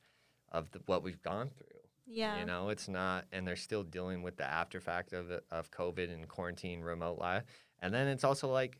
of 0.51 0.69
the, 0.71 0.79
what 0.85 1.01
we've 1.01 1.21
gone 1.21 1.49
through. 1.49 1.79
Yeah. 2.05 2.39
You 2.39 2.45
know, 2.45 2.69
it's 2.69 2.87
not, 2.87 3.25
and 3.31 3.47
they're 3.47 3.55
still 3.55 3.81
dealing 3.83 4.21
with 4.21 4.37
the 4.37 4.43
after 4.45 4.79
fact 4.79 5.13
of 5.13 5.31
of 5.49 5.71
COVID 5.71 6.13
and 6.13 6.27
quarantine, 6.27 6.81
remote 6.81 7.17
life, 7.17 7.43
and 7.79 7.91
then 7.93 8.07
it's 8.07 8.23
also 8.23 8.51
like 8.51 8.79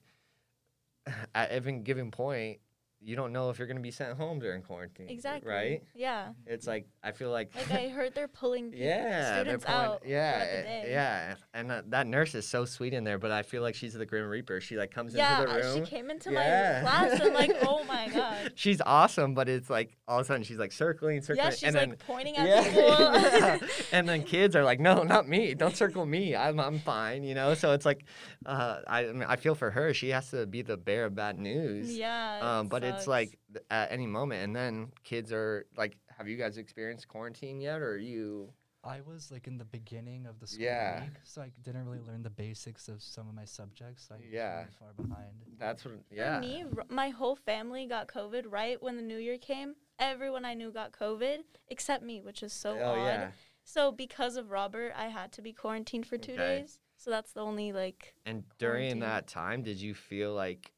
at 1.36 1.50
every 1.50 1.80
given 1.80 2.12
point, 2.12 2.60
you 3.00 3.16
don't 3.16 3.32
know 3.34 3.50
if 3.50 3.58
you're 3.60 3.68
going 3.68 3.78
to 3.78 3.84
be 3.84 3.92
sent 3.92 4.18
home 4.18 4.40
during 4.40 4.62
quarantine. 4.62 5.10
Exactly. 5.10 5.50
Right. 5.52 5.84
Yeah. 5.94 6.34
It's 6.46 6.66
like 6.68 6.88
I 7.06 7.12
feel 7.12 7.30
like 7.30 7.52
Like 7.56 7.72
I 7.72 7.88
heard 7.90 8.16
they're 8.16 8.28
pulling 8.28 8.72
peop- 8.72 8.80
yeah, 8.82 9.36
students 9.42 9.64
pulling- 9.64 9.80
out. 9.80 10.02
Yeah, 10.06 10.40
the 10.40 10.46
eh, 10.58 10.64
day. 10.64 10.86
yeah, 10.90 11.36
and 11.54 11.72
uh, 11.72 11.82
that 11.90 12.08
nurse 12.08 12.34
is 12.34 12.48
so 12.48 12.66
sweet 12.66 12.94
in 12.96 13.04
there. 13.04 13.20
But 13.20 13.30
I 13.32 13.44
feel 13.44 13.62
like 13.62 13.76
she's 13.76 13.94
the 13.94 14.06
Grim 14.08 14.28
Reaper. 14.28 14.60
She 14.60 14.76
like 14.76 14.90
comes 14.92 15.14
Yeah, 15.14 15.42
into 15.42 15.54
the 15.54 15.60
uh, 15.60 15.74
she 15.76 15.82
came 15.82 16.10
into 16.10 16.32
Yeah. 16.32 16.82
my 16.84 16.90
class 16.90 17.20
and 17.20 17.34
like, 17.36 17.52
oh 17.62 17.84
my 17.84 18.10
god. 18.10 18.54
she's 18.56 18.82
awesome, 18.86 19.36
but 19.36 19.48
it's 19.48 19.70
like 19.70 19.96
all 20.08 20.20
of 20.20 20.26
a 20.26 20.28
sudden 20.28 20.42
she's 20.44 20.58
like 20.58 20.72
circling, 20.72 21.22
circling, 21.22 21.46
Yeah, 21.46 21.52
she's 21.52 21.64
and 21.64 21.76
like 21.76 21.90
then 21.90 21.98
pointing 22.08 22.38
at 22.38 22.48
yeah, 22.48 22.62
yeah. 22.76 23.58
people. 23.60 23.68
and 23.92 24.10
then 24.10 24.24
kids 24.24 24.56
are 24.56 24.64
like, 24.64 24.80
no, 24.80 25.04
not 25.04 25.28
me. 25.30 25.54
Don't 25.54 25.78
circle 25.78 26.06
me. 26.08 26.36
I'm 26.36 26.60
I'm 26.60 26.80
fine, 26.80 27.24
you 27.24 27.36
know. 27.36 27.54
So 27.54 27.74
it's 27.74 27.86
like, 27.86 28.04
uh, 28.48 28.80
I 28.88 29.06
I, 29.06 29.12
mean, 29.12 29.26
I 29.28 29.36
feel 29.36 29.54
for 29.54 29.70
her. 29.70 29.94
She 29.94 30.10
has 30.10 30.32
to 30.32 30.48
be 30.48 30.64
the 30.64 30.76
bearer 30.78 31.06
of 31.06 31.16
bad 31.16 31.38
news. 31.38 31.96
yeah. 31.96 32.38
it 32.38 32.44
Um, 32.44 32.68
but 32.68 32.84
it's 32.84 33.06
like 33.06 33.38
at 33.70 33.92
any 33.92 34.08
moment, 34.08 34.44
and 34.44 34.56
then 34.56 34.92
kids 35.04 35.32
are 35.32 35.66
like, 35.78 35.98
have 36.18 36.28
you 36.28 36.38
guys 36.38 36.58
experienced 36.58 37.08
quarantine 37.08 37.62
yet, 37.62 37.82
or 37.82 37.92
are 37.94 37.98
you? 37.98 38.52
I 38.84 39.02
was 39.02 39.32
like 39.32 39.48
in 39.48 39.58
the 39.58 39.66
beginning 39.66 40.28
of 40.28 40.40
the 40.40 40.46
school 40.48 40.64
Yeah. 40.64 41.02
week, 41.02 41.14
so 41.24 41.42
I 41.42 41.52
didn't 41.64 41.86
really 41.86 42.00
learn 42.02 42.22
the 42.22 42.30
basics 42.30 42.88
of 42.88 43.02
some 43.02 43.28
of 43.28 43.34
my 43.34 43.46
subjects. 43.46 44.10
I 44.12 44.18
was 44.18 44.26
Yeah. 44.30 44.58
really 44.60 44.70
far 44.80 44.94
behind. 44.94 45.44
That's 45.58 45.84
what. 45.86 45.96
Yeah. 46.12 46.36
For 46.36 46.42
me, 46.42 46.64
r- 46.78 46.86
my 46.90 47.10
whole 47.10 47.36
family 47.36 47.88
got 47.88 48.08
COVID 48.08 48.44
right 48.48 48.82
when 48.82 48.96
the 48.96 49.02
new 49.02 49.18
year 49.18 49.38
came. 49.40 49.76
Everyone 49.98 50.46
I 50.46 50.54
knew 50.54 50.72
got 50.72 50.92
COVID 50.92 51.40
except 51.70 52.04
me, 52.04 52.22
which 52.22 52.44
is 52.44 52.54
so 52.54 52.80
oh 52.80 52.92
odd. 52.92 52.96
yeah. 53.08 53.32
So 53.64 53.92
because 53.92 54.36
of 54.38 54.52
Robert, 54.52 54.94
I 54.96 55.08
had 55.08 55.32
to 55.34 55.42
be 55.42 55.52
quarantined 55.52 56.06
for 56.06 56.18
two 56.18 56.34
Okay. 56.34 56.60
days. 56.60 56.80
So 56.98 57.10
that's 57.10 57.32
the 57.34 57.42
only 57.42 57.72
like 57.74 58.14
And 58.26 58.44
during 58.60 58.82
quarantine. 58.82 59.00
that 59.00 59.28
time, 59.28 59.64
did 59.64 59.82
you 59.82 59.96
feel 59.96 60.34
like 60.34 60.72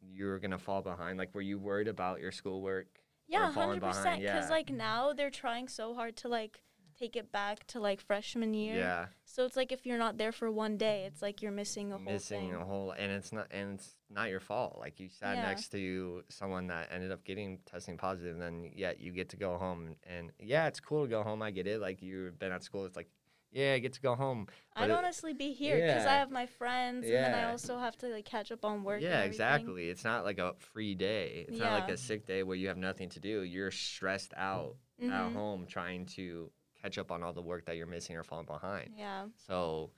you 0.00 0.24
were 0.24 0.38
gonna 0.38 0.58
fall 0.58 0.80
behind? 0.80 1.18
Like, 1.18 1.34
were 1.34 1.42
you 1.42 1.58
worried 1.58 1.88
about 1.88 2.20
your 2.20 2.32
schoolwork? 2.32 3.01
Yeah, 3.32 3.50
hundred 3.52 3.80
percent. 3.82 4.20
Because 4.22 4.50
like 4.50 4.70
now 4.70 5.12
they're 5.12 5.30
trying 5.30 5.68
so 5.68 5.94
hard 5.94 6.16
to 6.18 6.28
like 6.28 6.62
take 6.98 7.16
it 7.16 7.32
back 7.32 7.66
to 7.66 7.80
like 7.80 8.00
freshman 8.00 8.54
year. 8.54 8.76
Yeah, 8.76 9.06
So 9.24 9.44
it's 9.46 9.56
like 9.56 9.72
if 9.72 9.86
you're 9.86 9.98
not 9.98 10.18
there 10.18 10.30
for 10.30 10.50
one 10.50 10.76
day, 10.76 11.04
it's 11.06 11.22
like 11.22 11.42
you're 11.42 11.50
missing 11.50 11.90
a 11.90 11.96
whole 11.96 12.04
missing 12.12 12.50
thing. 12.50 12.54
a 12.54 12.64
whole, 12.64 12.92
and 12.92 13.10
it's 13.10 13.32
not, 13.32 13.46
and 13.50 13.74
it's 13.76 13.96
not 14.10 14.28
your 14.28 14.40
fault. 14.40 14.76
Like 14.78 15.00
you 15.00 15.08
sat 15.08 15.36
Yeah. 15.36 15.42
next 15.42 15.70
to 15.70 16.22
someone 16.28 16.66
that 16.68 16.90
ended 16.92 17.10
up 17.10 17.24
getting 17.24 17.58
testing 17.64 17.96
positive, 17.96 18.34
and 18.34 18.42
then 18.42 18.70
yet 18.76 19.00
you 19.00 19.10
get 19.10 19.30
to 19.30 19.36
go 19.36 19.56
home. 19.56 19.96
And 20.06 20.30
yeah, 20.38 20.66
it's 20.68 20.80
cool 20.80 21.02
to 21.04 21.08
go 21.08 21.22
home. 21.24 21.42
I 21.42 21.50
get 21.50 21.66
it. 21.66 21.80
Like 21.80 22.02
you've 22.02 22.38
been 22.38 22.52
at 22.52 22.62
school, 22.62 22.84
it's 22.84 22.96
like, 22.96 23.08
yeah, 23.52 23.74
I 23.74 23.78
get 23.78 23.92
to 23.94 24.00
go 24.00 24.14
home. 24.14 24.48
I'd 24.74 24.90
it- 24.90 24.96
honestly 24.96 25.32
be 25.34 25.52
here 25.52 25.76
because 25.76 26.06
I 26.06 26.14
have 26.14 26.30
my 26.30 26.46
friends, 26.46 27.04
and 27.06 27.14
then 27.14 27.34
I 27.34 27.50
also 27.50 27.78
have 27.78 27.96
to 27.98 28.06
like 28.08 28.24
catch 28.24 28.50
up 28.50 28.64
on 28.64 28.82
work. 28.84 29.00
Yeah, 29.02 29.08
everything. 29.10 29.28
exactly. 29.28 29.88
It's 29.90 30.04
not 30.04 30.24
like 30.24 30.38
a 30.38 30.54
free 30.58 30.94
day. 30.94 31.44
It's 31.48 31.58
not 31.58 31.72
like 31.72 31.90
a 31.90 31.96
sick 31.96 32.26
day 32.26 32.42
where 32.42 32.56
you 32.56 32.68
have 32.68 32.78
nothing 32.78 33.08
to 33.10 33.20
do. 33.20 33.42
You're 33.42 33.70
stressed 33.70 34.32
out 34.36 34.76
at 35.00 35.08
Mhm. 35.08 35.32
home 35.34 35.66
trying 35.66 36.06
to 36.06 36.50
catch 36.80 36.98
up 36.98 37.10
on 37.12 37.22
all 37.22 37.32
the 37.32 37.42
work 37.42 37.64
that 37.66 37.76
you're 37.76 37.86
missing 37.86 38.16
or 38.16 38.22
falling 38.24 38.46
behind. 38.46 38.94
Yeah. 38.96 39.26
So 39.46 39.92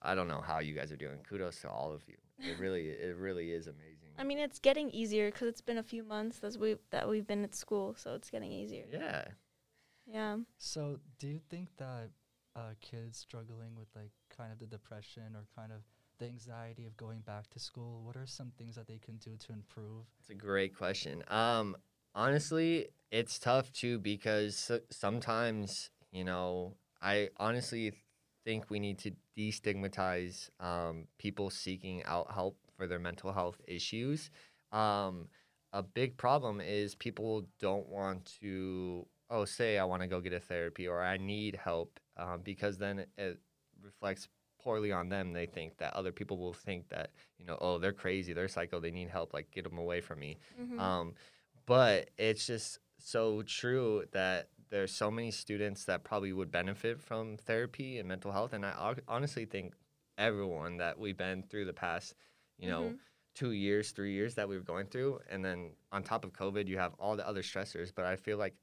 I 0.00 0.14
don't 0.14 0.28
know 0.28 0.40
how 0.40 0.60
you 0.60 0.74
guys 0.74 0.90
are 0.92 0.96
doing. 0.96 1.18
Kudos 1.28 1.60
to 1.62 1.70
all 1.70 1.92
of 1.92 2.02
you. 2.08 2.16
It 2.38 2.58
really, 2.60 2.88
it 2.88 3.16
really 3.16 3.50
is 3.52 3.66
amazing. 3.66 4.14
I 4.16 4.24
mean, 4.24 4.38
it's 4.38 4.58
getting 4.58 4.90
easier 4.90 5.30
because 5.30 5.48
it's 5.48 5.60
been 5.60 5.78
a 5.78 5.82
few 5.82 6.02
months 6.04 6.38
that 6.40 6.56
we 6.56 6.76
that 6.90 7.08
we've 7.08 7.26
been 7.26 7.44
at 7.44 7.54
school, 7.54 7.94
so 7.96 8.14
it's 8.14 8.30
getting 8.30 8.50
easier. 8.50 8.86
yeah. 8.90 9.24
Yeah. 10.10 10.38
So, 10.56 11.00
do 11.18 11.28
you 11.28 11.38
think 11.50 11.68
that 11.76 12.10
uh, 12.58 12.74
kids 12.80 13.18
struggling 13.18 13.76
with 13.76 13.88
like 13.94 14.10
kind 14.36 14.52
of 14.52 14.58
the 14.58 14.66
depression 14.66 15.34
or 15.34 15.44
kind 15.54 15.72
of 15.72 15.82
the 16.18 16.26
anxiety 16.26 16.86
of 16.86 16.96
going 16.96 17.20
back 17.20 17.48
to 17.50 17.58
school, 17.58 18.02
what 18.04 18.16
are 18.16 18.26
some 18.26 18.50
things 18.58 18.74
that 18.74 18.88
they 18.88 18.98
can 18.98 19.16
do 19.18 19.36
to 19.46 19.52
improve? 19.52 20.04
It's 20.20 20.30
a 20.30 20.34
great 20.34 20.76
question. 20.76 21.22
Um, 21.28 21.76
honestly, 22.14 22.88
it's 23.10 23.38
tough 23.38 23.72
too 23.72 23.98
because 23.98 24.70
sometimes 24.90 25.90
you 26.10 26.24
know 26.24 26.74
I 27.00 27.28
honestly 27.36 27.92
think 28.44 28.70
we 28.70 28.80
need 28.80 28.98
to 29.00 29.12
destigmatize 29.36 30.50
um, 30.60 31.06
people 31.18 31.50
seeking 31.50 32.02
out 32.04 32.32
help 32.32 32.56
for 32.76 32.86
their 32.86 32.98
mental 32.98 33.32
health 33.32 33.60
issues. 33.66 34.30
Um, 34.72 35.28
a 35.72 35.82
big 35.82 36.16
problem 36.16 36.60
is 36.60 36.94
people 36.94 37.46
don't 37.60 37.88
want 37.88 38.38
to 38.40 39.06
oh 39.30 39.44
say 39.44 39.78
I 39.78 39.84
want 39.84 40.02
to 40.02 40.08
go 40.08 40.20
get 40.20 40.32
a 40.32 40.40
therapy 40.40 40.88
or 40.88 41.02
I 41.02 41.18
need 41.18 41.60
help 41.62 42.00
um, 42.18 42.40
because 42.42 42.78
then 42.78 43.06
it, 43.16 43.38
reflects 43.82 44.28
poorly 44.60 44.90
on 44.90 45.08
them. 45.08 45.32
They 45.32 45.46
think 45.46 45.78
that 45.78 45.94
other 45.94 46.10
people 46.12 46.36
will 46.36 46.52
think 46.52 46.88
that 46.88 47.10
you 47.38 47.46
know 47.46 47.56
oh 47.60 47.78
they're 47.78 47.92
crazy, 47.92 48.32
they're 48.32 48.48
psycho, 48.48 48.80
they 48.80 48.90
need 48.90 49.08
help, 49.08 49.32
like 49.32 49.50
get 49.50 49.64
them 49.64 49.78
away 49.78 50.00
from 50.00 50.18
me. 50.18 50.38
Mhm. 50.60 50.80
Um, 50.80 51.14
but 51.66 52.10
it's 52.18 52.46
just 52.46 52.78
so 52.98 53.42
true 53.42 54.04
that 54.12 54.48
there's 54.70 54.92
so 54.92 55.10
many 55.10 55.30
students 55.30 55.84
that 55.84 56.04
probably 56.04 56.32
would 56.32 56.50
benefit 56.50 57.00
from 57.00 57.36
therapy 57.36 57.98
and 57.98 58.08
mental 58.08 58.32
health, 58.32 58.52
and 58.52 58.66
I 58.66 58.94
honestly 59.06 59.44
think 59.46 59.74
everyone 60.18 60.78
that 60.78 60.98
we've 60.98 61.16
been 61.16 61.42
through 61.44 61.64
the 61.66 61.72
past, 61.72 62.14
you 62.58 62.68
know, 62.68 62.90
Mhm. 62.90 62.98
two 63.34 63.52
years, 63.52 63.92
three 63.92 64.12
years 64.12 64.34
that 64.34 64.48
we 64.48 64.56
were 64.56 64.64
going 64.64 64.86
through, 64.88 65.20
and 65.30 65.44
then 65.44 65.76
on 65.92 66.02
top 66.02 66.24
of 66.24 66.32
COVID, 66.32 66.66
you 66.66 66.76
have 66.78 66.94
all 66.94 67.16
the 67.16 67.26
other 67.26 67.42
stressors. 67.42 67.94
But 67.94 68.04
I 68.04 68.16
feel 68.16 68.36
like 68.36 68.56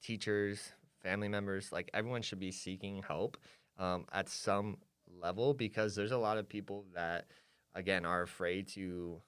teachers, 0.00 0.72
family 1.02 1.28
members, 1.28 1.72
like 1.72 1.90
everyone 1.94 2.22
should 2.22 2.40
be 2.40 2.50
seeking 2.52 3.02
help 3.02 3.36
um, 3.78 4.06
at 4.12 4.28
some 4.28 4.78
level 5.20 5.54
because 5.54 5.94
there's 5.94 6.12
a 6.12 6.18
lot 6.18 6.38
of 6.38 6.48
people 6.48 6.84
that, 6.94 7.26
again, 7.74 8.04
are 8.04 8.22
afraid 8.22 8.68
to 8.68 9.20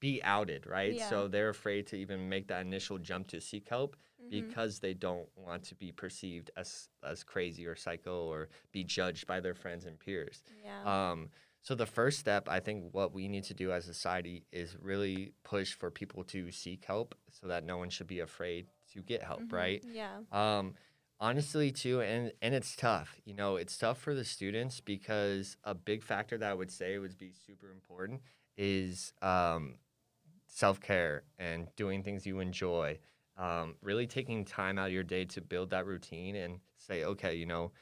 be 0.00 0.20
outed, 0.22 0.66
right? 0.66 0.94
Yeah. 0.94 1.08
So 1.08 1.28
they're 1.28 1.48
afraid 1.48 1.86
to 1.88 1.96
even 1.96 2.28
make 2.28 2.48
that 2.48 2.60
initial 2.66 2.98
jump 2.98 3.28
to 3.28 3.40
seek 3.40 3.68
help 3.68 3.96
Mhm. 4.22 4.30
because 4.30 4.78
they 4.80 4.92
don't 4.94 5.28
want 5.36 5.62
to 5.64 5.74
be 5.74 5.90
perceived 5.92 6.50
as 6.56 6.88
as 7.02 7.22
crazy 7.24 7.66
or 7.66 7.76
psycho 7.76 8.26
or 8.26 8.48
be 8.72 8.84
judged 8.84 9.26
by 9.26 9.40
their 9.40 9.54
friends 9.54 9.86
and 9.86 9.98
peers. 9.98 10.42
yeah. 10.62 10.82
Um, 11.10 11.30
so 11.66 11.74
the 11.74 11.84
first 11.86 12.20
step, 12.20 12.48
I 12.48 12.60
think, 12.60 12.94
what 12.94 13.12
we 13.12 13.26
need 13.26 13.42
to 13.44 13.54
do 13.54 13.72
as 13.72 13.88
a 13.88 13.92
society 13.92 14.44
is 14.52 14.76
really 14.80 15.32
push 15.42 15.74
for 15.74 15.90
people 15.90 16.22
to 16.26 16.52
seek 16.52 16.84
help, 16.84 17.16
so 17.28 17.48
that 17.48 17.64
no 17.64 17.76
one 17.76 17.90
should 17.90 18.06
be 18.06 18.20
afraid 18.20 18.68
to 18.92 19.02
get 19.02 19.20
help, 19.20 19.42
Mhm. 19.42 19.52
right? 19.52 19.84
Yeah. 19.92 20.20
Um, 20.30 20.74
honestly, 21.18 21.72
too, 21.72 22.02
and 22.02 22.32
and 22.40 22.54
it's 22.54 22.76
tough. 22.76 23.20
You 23.24 23.34
know, 23.34 23.56
it's 23.56 23.76
tough 23.76 23.98
for 23.98 24.14
the 24.14 24.24
students 24.24 24.80
because 24.80 25.56
a 25.64 25.74
big 25.74 26.04
factor 26.04 26.38
that 26.38 26.50
I 26.52 26.54
would 26.54 26.70
say 26.70 26.98
would 26.98 27.18
be 27.18 27.32
super 27.32 27.72
important 27.72 28.22
is 28.56 29.12
um, 29.20 29.78
self 30.46 30.80
care 30.80 31.24
and 31.38 31.68
doing 31.76 32.02
things 32.02 32.26
you 32.26 32.40
enjoy. 32.40 32.98
Um, 33.36 33.74
really 33.82 34.06
taking 34.06 34.44
time 34.44 34.78
out 34.78 34.86
of 34.86 34.92
your 34.92 35.02
day 35.02 35.24
to 35.26 35.40
build 35.42 35.70
that 35.70 35.84
routine 35.86 36.36
and 36.36 36.60
say, 36.78 37.04
okay, 37.04 37.34
you 37.34 37.44
know, 37.44 37.72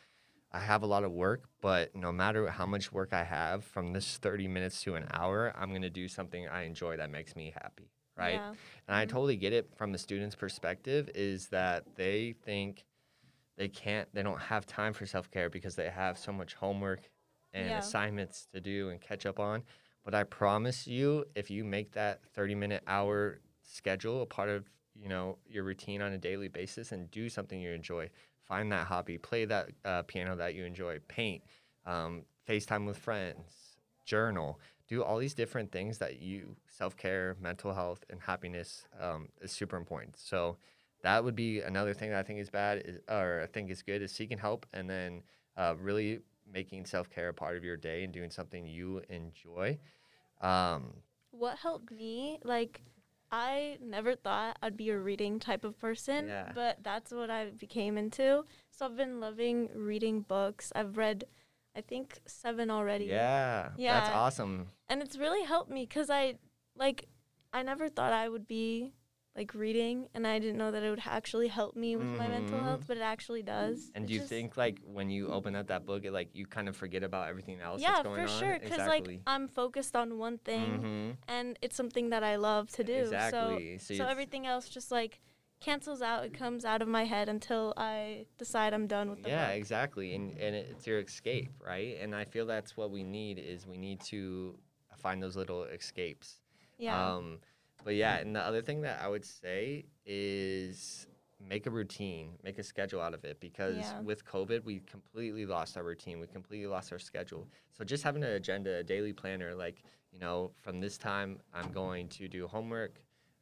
I 0.54 0.61
have 0.61 0.84
a 0.84 0.87
lot 0.87 1.02
of 1.02 1.11
work, 1.11 1.49
but 1.61 1.94
no 1.96 2.12
matter 2.12 2.46
how 2.49 2.64
much 2.64 2.92
work 2.92 3.12
I 3.12 3.25
have, 3.25 3.64
from 3.64 3.92
this 3.92 4.18
30 4.18 4.46
minutes 4.46 4.82
to 4.84 4.94
an 4.94 5.08
hour, 5.12 5.52
I'm 5.58 5.70
going 5.70 5.82
to 5.82 5.90
do 5.90 6.06
something 6.06 6.46
I 6.49 6.62
enjoy 6.62 6.96
that 6.96 7.11
makes 7.11 7.34
me 7.34 7.52
happy, 7.61 7.90
right? 8.16 8.40
Yeah. 8.40 8.54
And 8.87 8.96
I 8.96 9.04
Mhm. 9.04 9.08
totally 9.08 9.37
get 9.37 9.52
it 9.52 9.75
from 9.76 9.90
the 9.90 9.99
student's 9.99 10.37
perspective 10.37 11.11
is 11.12 11.49
that 11.49 11.96
they 11.96 12.37
think 12.44 12.84
they 13.56 13.68
can't, 13.68 14.08
they 14.14 14.23
don't 14.23 14.40
have 14.40 14.64
time 14.66 14.92
for 14.92 15.06
self 15.06 15.30
care 15.30 15.50
because 15.50 15.75
they 15.75 15.90
have 15.90 16.18
so 16.18 16.32
much 16.32 16.54
homework 16.54 17.11
and 17.52 17.70
Yeah. 17.70 17.78
assignments 17.78 18.46
to 18.54 18.61
do 18.61 18.90
and 18.90 19.00
catch 19.00 19.26
up 19.26 19.40
on. 19.40 19.64
But 20.04 20.14
I 20.14 20.23
promise 20.25 20.87
you, 20.87 21.25
if 21.34 21.50
you 21.50 21.64
make 21.64 21.92
that 21.92 22.25
30 22.34 22.54
minute 22.54 22.82
hour 22.87 23.40
schedule 23.62 24.23
a 24.23 24.26
part 24.26 24.50
of 24.50 24.70
you 24.94 25.08
know 25.08 25.38
your 25.49 25.64
routine 25.64 26.00
on 26.02 26.12
a 26.12 26.18
daily 26.18 26.49
basis 26.49 26.92
and 26.92 27.11
do 27.11 27.28
something 27.28 27.61
you 27.61 27.70
enjoy 27.73 28.08
find 28.47 28.71
that 28.73 28.87
hobby 28.87 29.19
play 29.19 29.45
that 29.45 29.71
uh, 29.85 30.03
piano 30.03 30.37
that 30.37 30.55
you 30.55 30.65
enjoy 30.65 30.99
paint 31.09 31.43
um, 31.87 32.23
facetime 32.49 32.87
with 32.87 32.97
friends 32.97 33.77
journal 34.05 34.61
do 34.87 35.03
all 35.03 35.19
these 35.19 35.35
different 35.35 35.73
things 35.73 35.99
that 35.99 36.21
you 36.21 36.55
self-care 36.69 37.37
mental 37.41 37.73
health 37.73 38.05
and 38.11 38.21
happiness 38.21 38.87
um, 39.01 39.29
is 39.41 39.51
super 39.51 39.77
important 39.77 40.17
so 40.17 40.57
that 41.03 41.23
would 41.23 41.37
be 41.37 41.61
another 41.61 41.95
thing 41.95 42.11
that 42.11 42.19
i 42.19 42.23
think 42.23 42.39
is 42.39 42.51
bad 42.51 42.83
is, 42.85 42.99
or 43.09 43.41
i 43.43 43.47
think 43.47 43.71
is 43.71 43.83
good 43.83 44.03
is 44.03 44.13
seeking 44.13 44.39
help 44.39 44.67
and 44.73 44.89
then 44.89 45.23
uh, 45.57 45.75
really 45.81 46.21
making 46.53 46.85
self 46.87 47.11
care 47.11 47.29
a 47.29 47.35
part 47.35 47.57
of 47.57 47.65
your 47.65 47.77
day 47.77 48.05
and 48.05 48.13
doing 48.13 48.31
something 48.31 48.67
you 48.67 49.03
enjoy. 49.09 49.79
Um, 50.41 50.93
What 51.31 51.59
helped 51.59 51.91
me, 51.91 52.39
like, 52.45 52.83
I 53.37 53.79
never 53.83 54.14
thought 54.14 54.57
I'd 54.62 54.76
be 54.76 54.91
a 54.91 54.99
reading 54.99 55.41
type 55.41 55.64
of 55.64 55.76
person, 55.76 56.29
Yeah. 56.29 56.53
but 56.55 56.79
that's 56.83 57.11
what 57.11 57.31
I 57.31 57.50
became 57.50 57.99
into. 57.99 58.45
So 58.71 58.87
I've 58.87 58.97
been 58.97 59.19
loving 59.19 59.71
reading 59.75 60.21
books. 60.21 60.71
I've 60.76 60.97
read, 60.97 61.25
I 61.76 61.81
think, 61.81 62.21
seven 62.26 62.71
already. 62.71 63.07
yeah, 63.07 63.71
yeah, 63.76 63.95
that's 64.00 64.14
awesome. 64.14 64.69
And 64.88 65.03
it's 65.03 65.17
really 65.19 65.43
helped 65.45 65.71
me 65.71 65.85
because 65.85 66.11
I, 66.11 66.35
like, 66.76 67.09
I 67.53 67.62
never 67.64 67.88
thought 67.88 68.12
I 68.12 68.29
would 68.29 68.47
be, 68.47 68.93
like, 69.37 69.53
reading, 69.55 70.09
and 70.14 70.26
I 70.26 70.38
didn't 70.38 70.59
know 70.59 70.71
that 70.71 70.83
it 70.85 70.91
would 70.91 71.03
actually 71.05 71.49
help 71.49 71.75
me 71.75 71.97
with 71.97 72.07
my 72.07 72.29
mental 72.29 72.59
Mhm. 72.59 72.62
health, 72.62 72.85
but 72.87 72.97
it 72.97 73.00
actually 73.03 73.43
does. 73.43 73.91
And 73.95 74.05
It 74.05 74.07
do 74.09 74.12
you 74.14 74.21
just- 74.21 74.29
think 74.29 74.57
like 74.57 74.79
when 74.85 75.11
you 75.11 75.29
open 75.29 75.57
up 75.57 75.67
that 75.67 75.85
book, 75.85 76.05
it 76.05 76.12
like 76.12 76.29
you 76.35 76.47
kind 76.47 76.69
of 76.69 76.76
forget 76.76 77.03
about 77.03 77.29
everything 77.29 77.61
else 77.61 77.83
Yeah, 77.83 77.91
that's 77.93 78.03
going 78.05 78.23
for 78.23 78.29
sure. 78.29 78.55
Because, 78.61 78.79
exactly. 78.79 79.14
like, 79.17 79.23
I'm 79.26 79.49
focused 79.49 79.97
on 79.97 80.19
one 80.19 80.38
thing, 80.38 80.83
Mhm. 80.83 81.17
and 81.26 81.59
it's 81.62 81.75
something 81.75 82.11
that 82.11 82.23
I 82.23 82.37
love 82.37 82.71
to 82.73 82.85
do. 82.85 82.95
Exactly. 82.95 83.79
So, 83.79 83.95
So 83.95 84.05
so 84.05 84.09
everything 84.09 84.47
else 84.47 84.69
just 84.69 84.93
like 84.93 85.21
cancels 85.61 86.03
out. 86.03 86.25
It 86.26 86.35
comes 86.35 86.64
out 86.64 86.83
of 86.83 86.88
my 86.88 87.05
head 87.05 87.29
until 87.29 87.73
I 87.76 88.26
decide 88.38 88.73
I'm 88.75 88.87
done 88.87 89.09
with 89.11 89.23
the 89.23 89.31
yeah 89.31 89.49
book. 89.49 89.57
exactly 89.57 90.14
and 90.14 90.37
and 90.38 90.55
it's 90.55 90.87
your 90.87 90.99
escape 91.00 91.53
right 91.59 91.97
and 92.00 92.14
i 92.14 92.25
feel 92.25 92.45
that's 92.45 92.76
what 92.76 92.91
we 92.91 93.03
need 93.03 93.38
is 93.38 93.67
we 93.67 93.79
need 93.79 94.00
to 94.00 94.59
find 94.99 95.23
those 95.23 95.37
little 95.37 95.62
escapes 95.64 96.41
Yeah. 96.76 97.14
um 97.17 97.41
but 97.85 97.95
yeah 97.95 98.17
and 98.17 98.35
the 98.35 98.41
other 98.41 98.62
thing 98.62 98.81
that 98.81 99.00
i 99.03 99.09
would 99.09 99.25
say 99.25 99.85
is 100.07 101.07
make 101.47 101.67
a 101.67 101.71
routine 101.71 102.31
make 102.43 102.59
a 102.59 102.62
schedule 102.62 103.00
out 103.00 103.12
of 103.14 103.25
it 103.25 103.38
because 103.41 103.76
Yeah. 103.76 104.00
with 104.00 104.25
covid 104.25 104.64
we 104.64 104.81
completely 104.81 105.45
lost 105.47 105.76
our 105.76 105.83
routine 105.85 106.19
we 106.21 106.26
completely 106.26 106.67
lost 106.67 106.93
our 106.93 106.99
schedule 106.99 107.47
so 107.71 107.85
just 107.85 108.03
having 108.03 108.23
an 108.25 108.31
agenda 108.33 108.76
a 108.79 108.83
daily 108.83 109.12
planner 109.12 109.55
like 109.55 109.83
you 110.11 110.19
know 110.19 110.50
from 110.62 110.81
this 110.81 110.97
time 110.97 111.38
i'm 111.53 111.71
going 111.73 112.09
to 112.09 112.29
do 112.29 112.47
homework 112.47 112.95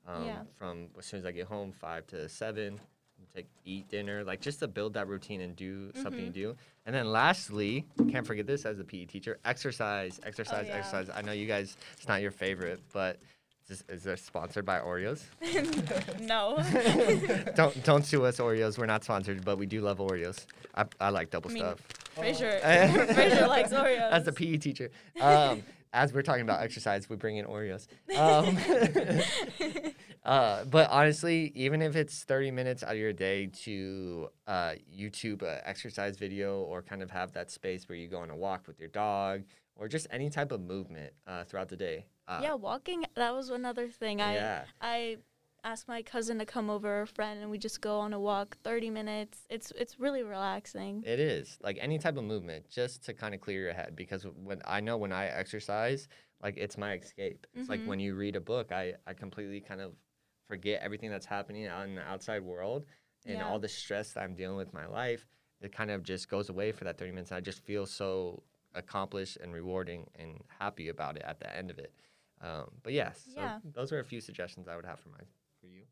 um, 0.06 0.24
Yeah. 0.26 0.42
from 0.58 0.88
as 0.98 1.06
soon 1.06 1.20
as 1.20 1.26
i 1.26 1.30
get 1.30 1.46
home 1.46 1.70
five 1.72 2.06
to 2.08 2.28
seven 2.28 2.80
take 3.32 3.46
eat 3.64 3.88
dinner 3.88 4.24
like 4.24 4.40
just 4.40 4.58
to 4.58 4.66
build 4.66 4.94
that 4.94 5.06
routine 5.06 5.42
and 5.42 5.54
do 5.54 5.92
something 6.02 6.24
Mhm. 6.24 6.34
to 6.34 6.40
do 6.40 6.56
and 6.86 6.94
then 6.94 7.06
lastly 7.12 7.86
can't 8.08 8.26
forget 8.26 8.46
this 8.48 8.66
as 8.66 8.80
a 8.80 8.84
pe 8.84 9.04
teacher 9.04 9.38
exercise 9.44 10.18
exercise 10.24 10.66
yeah. 10.66 10.74
exercise 10.78 11.08
i 11.14 11.22
know 11.22 11.30
you 11.30 11.46
guys 11.46 11.76
it's 11.96 12.08
not 12.08 12.20
your 12.20 12.32
favorite 12.32 12.80
but 12.92 13.20
is, 13.72 13.82
this, 13.82 13.96
is 13.98 14.04
this 14.04 14.22
sponsored 14.22 14.64
by 14.64 14.78
oreos 14.80 15.22
no. 16.20 16.56
don't 17.56 17.84
don't 17.84 18.04
sue 18.04 18.24
us 18.24 18.38
oreos 18.38 18.78
we're 18.78 18.86
not 18.86 19.02
sponsored 19.04 19.44
but 19.44 19.58
we 19.58 19.66
do 19.66 19.80
love 19.80 19.98
oreos 19.98 20.46
i, 20.74 20.84
I 21.00 21.10
like 21.10 21.30
double 21.30 21.50
I 21.50 21.54
mean, 21.54 21.62
stuff 21.62 21.80
Frazer. 22.14 22.58
Frazer 23.14 23.46
likes 23.46 23.72
Oreos. 23.72 24.10
as 24.10 24.26
a 24.26 24.32
pe 24.32 24.56
teacher 24.58 24.90
um, 25.20 25.62
as 25.92 26.12
we're 26.12 26.22
talking 26.22 26.42
about 26.42 26.60
exercise 26.60 27.08
we 27.08 27.16
bring 27.16 27.36
in 27.36 27.46
oreos 27.46 27.86
um, 28.16 28.58
Uh, 30.24 30.64
but 30.66 30.88
honestly, 30.90 31.50
even 31.54 31.82
if 31.82 31.96
it's 31.96 32.22
30 32.22 32.52
minutes 32.52 32.82
out 32.82 32.92
of 32.92 32.98
your 32.98 33.12
day 33.12 33.46
to 33.46 34.28
uh, 34.46 34.74
YouTube 34.96 35.42
a 35.42 35.66
exercise 35.68 36.16
video 36.16 36.60
or 36.60 36.80
kind 36.80 37.02
of 37.02 37.10
have 37.10 37.32
that 37.32 37.50
space 37.50 37.88
where 37.88 37.98
you 37.98 38.06
go 38.06 38.18
on 38.18 38.30
a 38.30 38.36
walk 38.36 38.66
with 38.68 38.78
your 38.78 38.88
dog 38.88 39.42
or 39.74 39.88
just 39.88 40.06
any 40.10 40.30
type 40.30 40.52
of 40.52 40.60
movement 40.60 41.12
uh, 41.26 41.42
throughout 41.44 41.68
the 41.68 41.76
day. 41.76 42.06
Uh, 42.28 42.38
yeah, 42.40 42.54
walking. 42.54 43.04
That 43.16 43.34
was 43.34 43.50
another 43.50 43.88
thing. 43.88 44.20
I 44.20 44.34
yeah. 44.34 44.64
I 44.80 45.16
asked 45.64 45.88
my 45.88 46.02
cousin 46.02 46.38
to 46.38 46.44
come 46.46 46.70
over, 46.70 47.02
a 47.02 47.06
friend, 47.06 47.40
and 47.40 47.50
we 47.50 47.58
just 47.58 47.80
go 47.80 47.98
on 47.98 48.12
a 48.12 48.20
walk, 48.20 48.56
thirty 48.62 48.90
minutes. 48.90 49.38
It's 49.48 49.70
it's 49.72 49.98
really 50.00 50.22
relaxing. 50.22 51.02
It 51.04 51.18
is 51.20 51.58
like 51.62 51.78
any 51.80 51.98
type 51.98 52.16
of 52.16 52.24
movement 52.24 52.68
just 52.68 53.04
to 53.06 53.14
kind 53.14 53.34
of 53.34 53.40
clear 53.40 53.60
your 53.60 53.72
head 53.72 53.94
because 53.96 54.24
when 54.44 54.60
I 54.64 54.80
know 54.80 54.96
when 54.96 55.12
I 55.12 55.26
exercise, 55.26 56.08
like 56.42 56.56
it's 56.56 56.76
my 56.78 56.94
escape. 56.94 57.46
It's 57.54 57.68
like 57.68 57.80
Mhm. 57.80 57.88
when 57.88 58.00
you 58.00 58.14
read 58.14 58.36
a 58.36 58.40
book, 58.40 58.72
I, 58.72 58.94
I 59.06 59.12
completely 59.14 59.60
kind 59.60 59.80
of 59.80 59.92
forget 60.48 60.80
everything 60.82 61.10
that's 61.10 61.26
happening 61.26 61.66
out 61.66 61.86
in 61.86 61.94
the 61.94 62.02
outside 62.02 62.42
world 62.42 62.84
and 63.26 63.38
Yeah. 63.38 63.48
all 63.48 63.58
the 63.58 63.68
stress 63.68 64.12
that 64.12 64.22
I'm 64.24 64.34
dealing 64.34 64.56
with 64.56 64.68
in 64.68 64.74
my 64.74 64.86
life. 64.86 65.26
It 65.60 65.72
kind 65.72 65.90
of 65.90 66.02
just 66.02 66.28
goes 66.28 66.48
away 66.50 66.72
for 66.72 66.84
that 66.84 66.98
30 66.98 67.12
minutes. 67.12 67.32
I 67.32 67.40
just 67.40 67.64
feel 67.64 67.86
so 67.86 68.42
accomplished 68.74 69.36
and 69.38 69.52
rewarding 69.52 70.06
and 70.18 70.40
happy 70.58 70.88
about 70.88 71.16
it 71.16 71.22
at 71.24 71.38
the 71.38 71.56
end 71.56 71.70
of 71.70 71.78
it. 71.78 71.92
Um, 72.40 72.70
but 72.82 72.92
yes, 72.92 73.24
so 73.34 73.40
Yeah. 73.40 73.58
those 73.72 73.92
are 73.92 74.00
a 74.00 74.04
few 74.04 74.20
suggestions 74.20 74.66
I 74.66 74.74
would 74.76 74.84
have 74.86 74.98
for 74.98 75.10
my 75.10 75.18
for 75.62 75.68
you, 75.68 75.82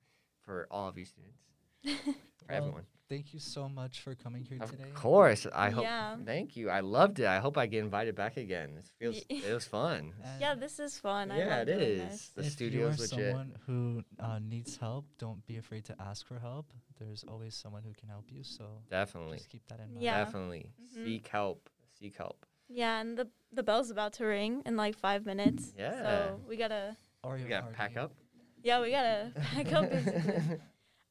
for 0.41 0.67
all 0.71 0.89
of 0.89 0.99
you 0.99 1.05
students, 1.05 1.39
for 1.85 2.13
Well, 2.49 2.59
everyone. 2.59 2.83
Thank 3.09 3.35
you 3.35 3.41
so 3.41 3.69
much 3.69 4.03
for 4.03 4.15
coming 4.15 4.45
here 4.45 4.59
Of 4.61 4.71
today. 4.71 4.85
Of 4.85 4.95
course. 4.95 5.45
I 5.53 5.71
hope. 5.71 5.83
Yeah. 5.83 6.15
Thank 6.25 6.57
you. 6.57 6.71
I 6.71 6.79
loved 6.79 7.19
it. 7.19 7.27
I 7.27 7.39
hope 7.41 7.59
I 7.59 7.67
get 7.67 7.83
invited 7.83 8.15
back 8.15 8.37
again. 8.37 8.71
It 8.79 8.87
feels. 9.01 9.21
It 9.29 9.53
was 9.53 9.65
fun. 9.65 10.13
And 10.23 10.41
yeah, 10.41 10.55
this 10.55 10.79
is 10.79 10.97
fun. 10.97 11.33
I 11.33 11.39
yeah, 11.39 11.47
love 11.59 11.69
it 11.69 11.79
doing 11.79 11.81
is. 11.81 12.31
this. 12.37 12.57
The 12.59 12.67
if 12.67 12.73
you 12.73 12.85
are 12.85 12.91
legit. 12.91 13.09
someone 13.09 13.53
who 13.67 14.05
uh, 14.21 14.39
needs 14.41 14.77
help, 14.77 15.07
don't 15.19 15.45
be 15.47 15.57
afraid 15.57 15.85
to 15.87 15.97
ask 16.01 16.25
for 16.25 16.39
help. 16.39 16.67
There's 17.01 17.25
always 17.27 17.57
someone 17.57 17.83
who 17.83 17.93
can 17.95 18.09
help 18.09 18.27
you. 18.31 18.45
So 18.45 18.65
Definitely. 18.91 19.39
just 19.39 19.49
keep 19.49 19.67
that 19.69 19.81
in 19.81 19.93
mind. 19.95 20.03
Yeah. 20.03 20.23
Definitely. 20.25 20.71
Mhm. 20.81 21.05
Seek 21.05 21.27
help. 21.27 21.69
Seek 21.99 22.17
help. 22.17 22.47
Yeah, 22.69 23.01
and 23.01 23.19
the 23.19 23.27
the 23.53 23.65
bell's 23.65 23.91
about 23.91 24.13
to 24.15 24.25
ring 24.25 24.63
in 24.67 24.77
like 24.77 24.97
five 24.97 25.27
minutes. 25.27 25.73
Yeah. 25.77 26.03
So 26.03 26.41
we 26.49 26.57
gotta. 26.57 26.97
Oreo 27.25 27.43
We 27.43 27.49
gotta 27.49 27.63
party. 27.63 27.77
pack 27.77 27.97
up. 27.97 28.13
Yeah, 28.63 28.81
we 28.81 28.91
gotta 28.91 29.33
pack 29.55 29.73
up. 29.73 29.91
basically. 29.91 30.61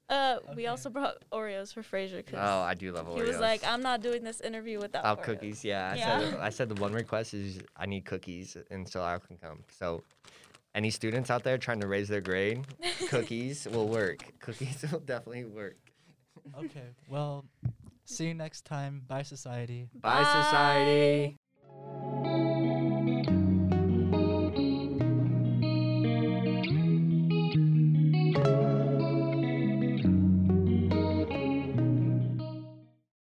Uh, 0.10 0.40
we 0.56 0.66
also 0.66 0.90
brought 0.90 1.18
Oreos 1.32 1.72
for 1.72 1.84
Frazer 1.84 2.18
because 2.18 2.40
oh, 2.42 2.62
I 2.62 2.74
do 2.74 2.92
love 2.92 3.06
Oreos. 3.08 3.16
he 3.18 3.22
was 3.22 3.40
like, 3.40 3.62
"I'm 3.68 3.84
not 3.84 4.02
doing 4.02 4.24
this 4.24 4.42
interview 4.42 4.80
without 4.80 5.06
Oh, 5.06 5.16
Oreos." 5.22 5.24
cookies. 5.24 5.64
Yeah. 5.64 5.92
I 5.92 5.96
Yeah. 5.96 6.20
said. 6.32 6.40
I 6.40 6.50
said 6.50 6.70
the 6.70 6.82
one 6.82 6.94
request 6.94 7.34
is 7.36 7.60
I 7.78 7.86
need 7.86 8.06
cookies, 8.06 8.58
and 8.72 8.88
so 8.90 9.04
I 9.04 9.18
can 9.20 9.38
come. 9.38 9.64
So. 9.78 10.04
Any 10.76 10.92
students 10.92 11.32
out 11.32 11.44
there 11.44 11.58
trying 11.58 11.80
to 11.82 11.88
raise 11.88 12.08
their 12.08 12.22
grade, 12.22 12.64
cookies 13.10 13.68
will 13.68 13.88
work. 13.88 14.20
Cookies 14.40 14.86
will 14.92 15.00
definitely 15.00 15.46
work. 15.46 15.78
Okay. 16.56 16.86
Well, 17.10 17.44
see 18.06 18.28
you 18.28 18.36
next 18.36 18.66
time. 18.66 19.02
Bye, 19.08 19.24
society. 19.24 19.88
Bye 19.96 20.22
Bye. 20.24 20.42
society. 20.44 22.16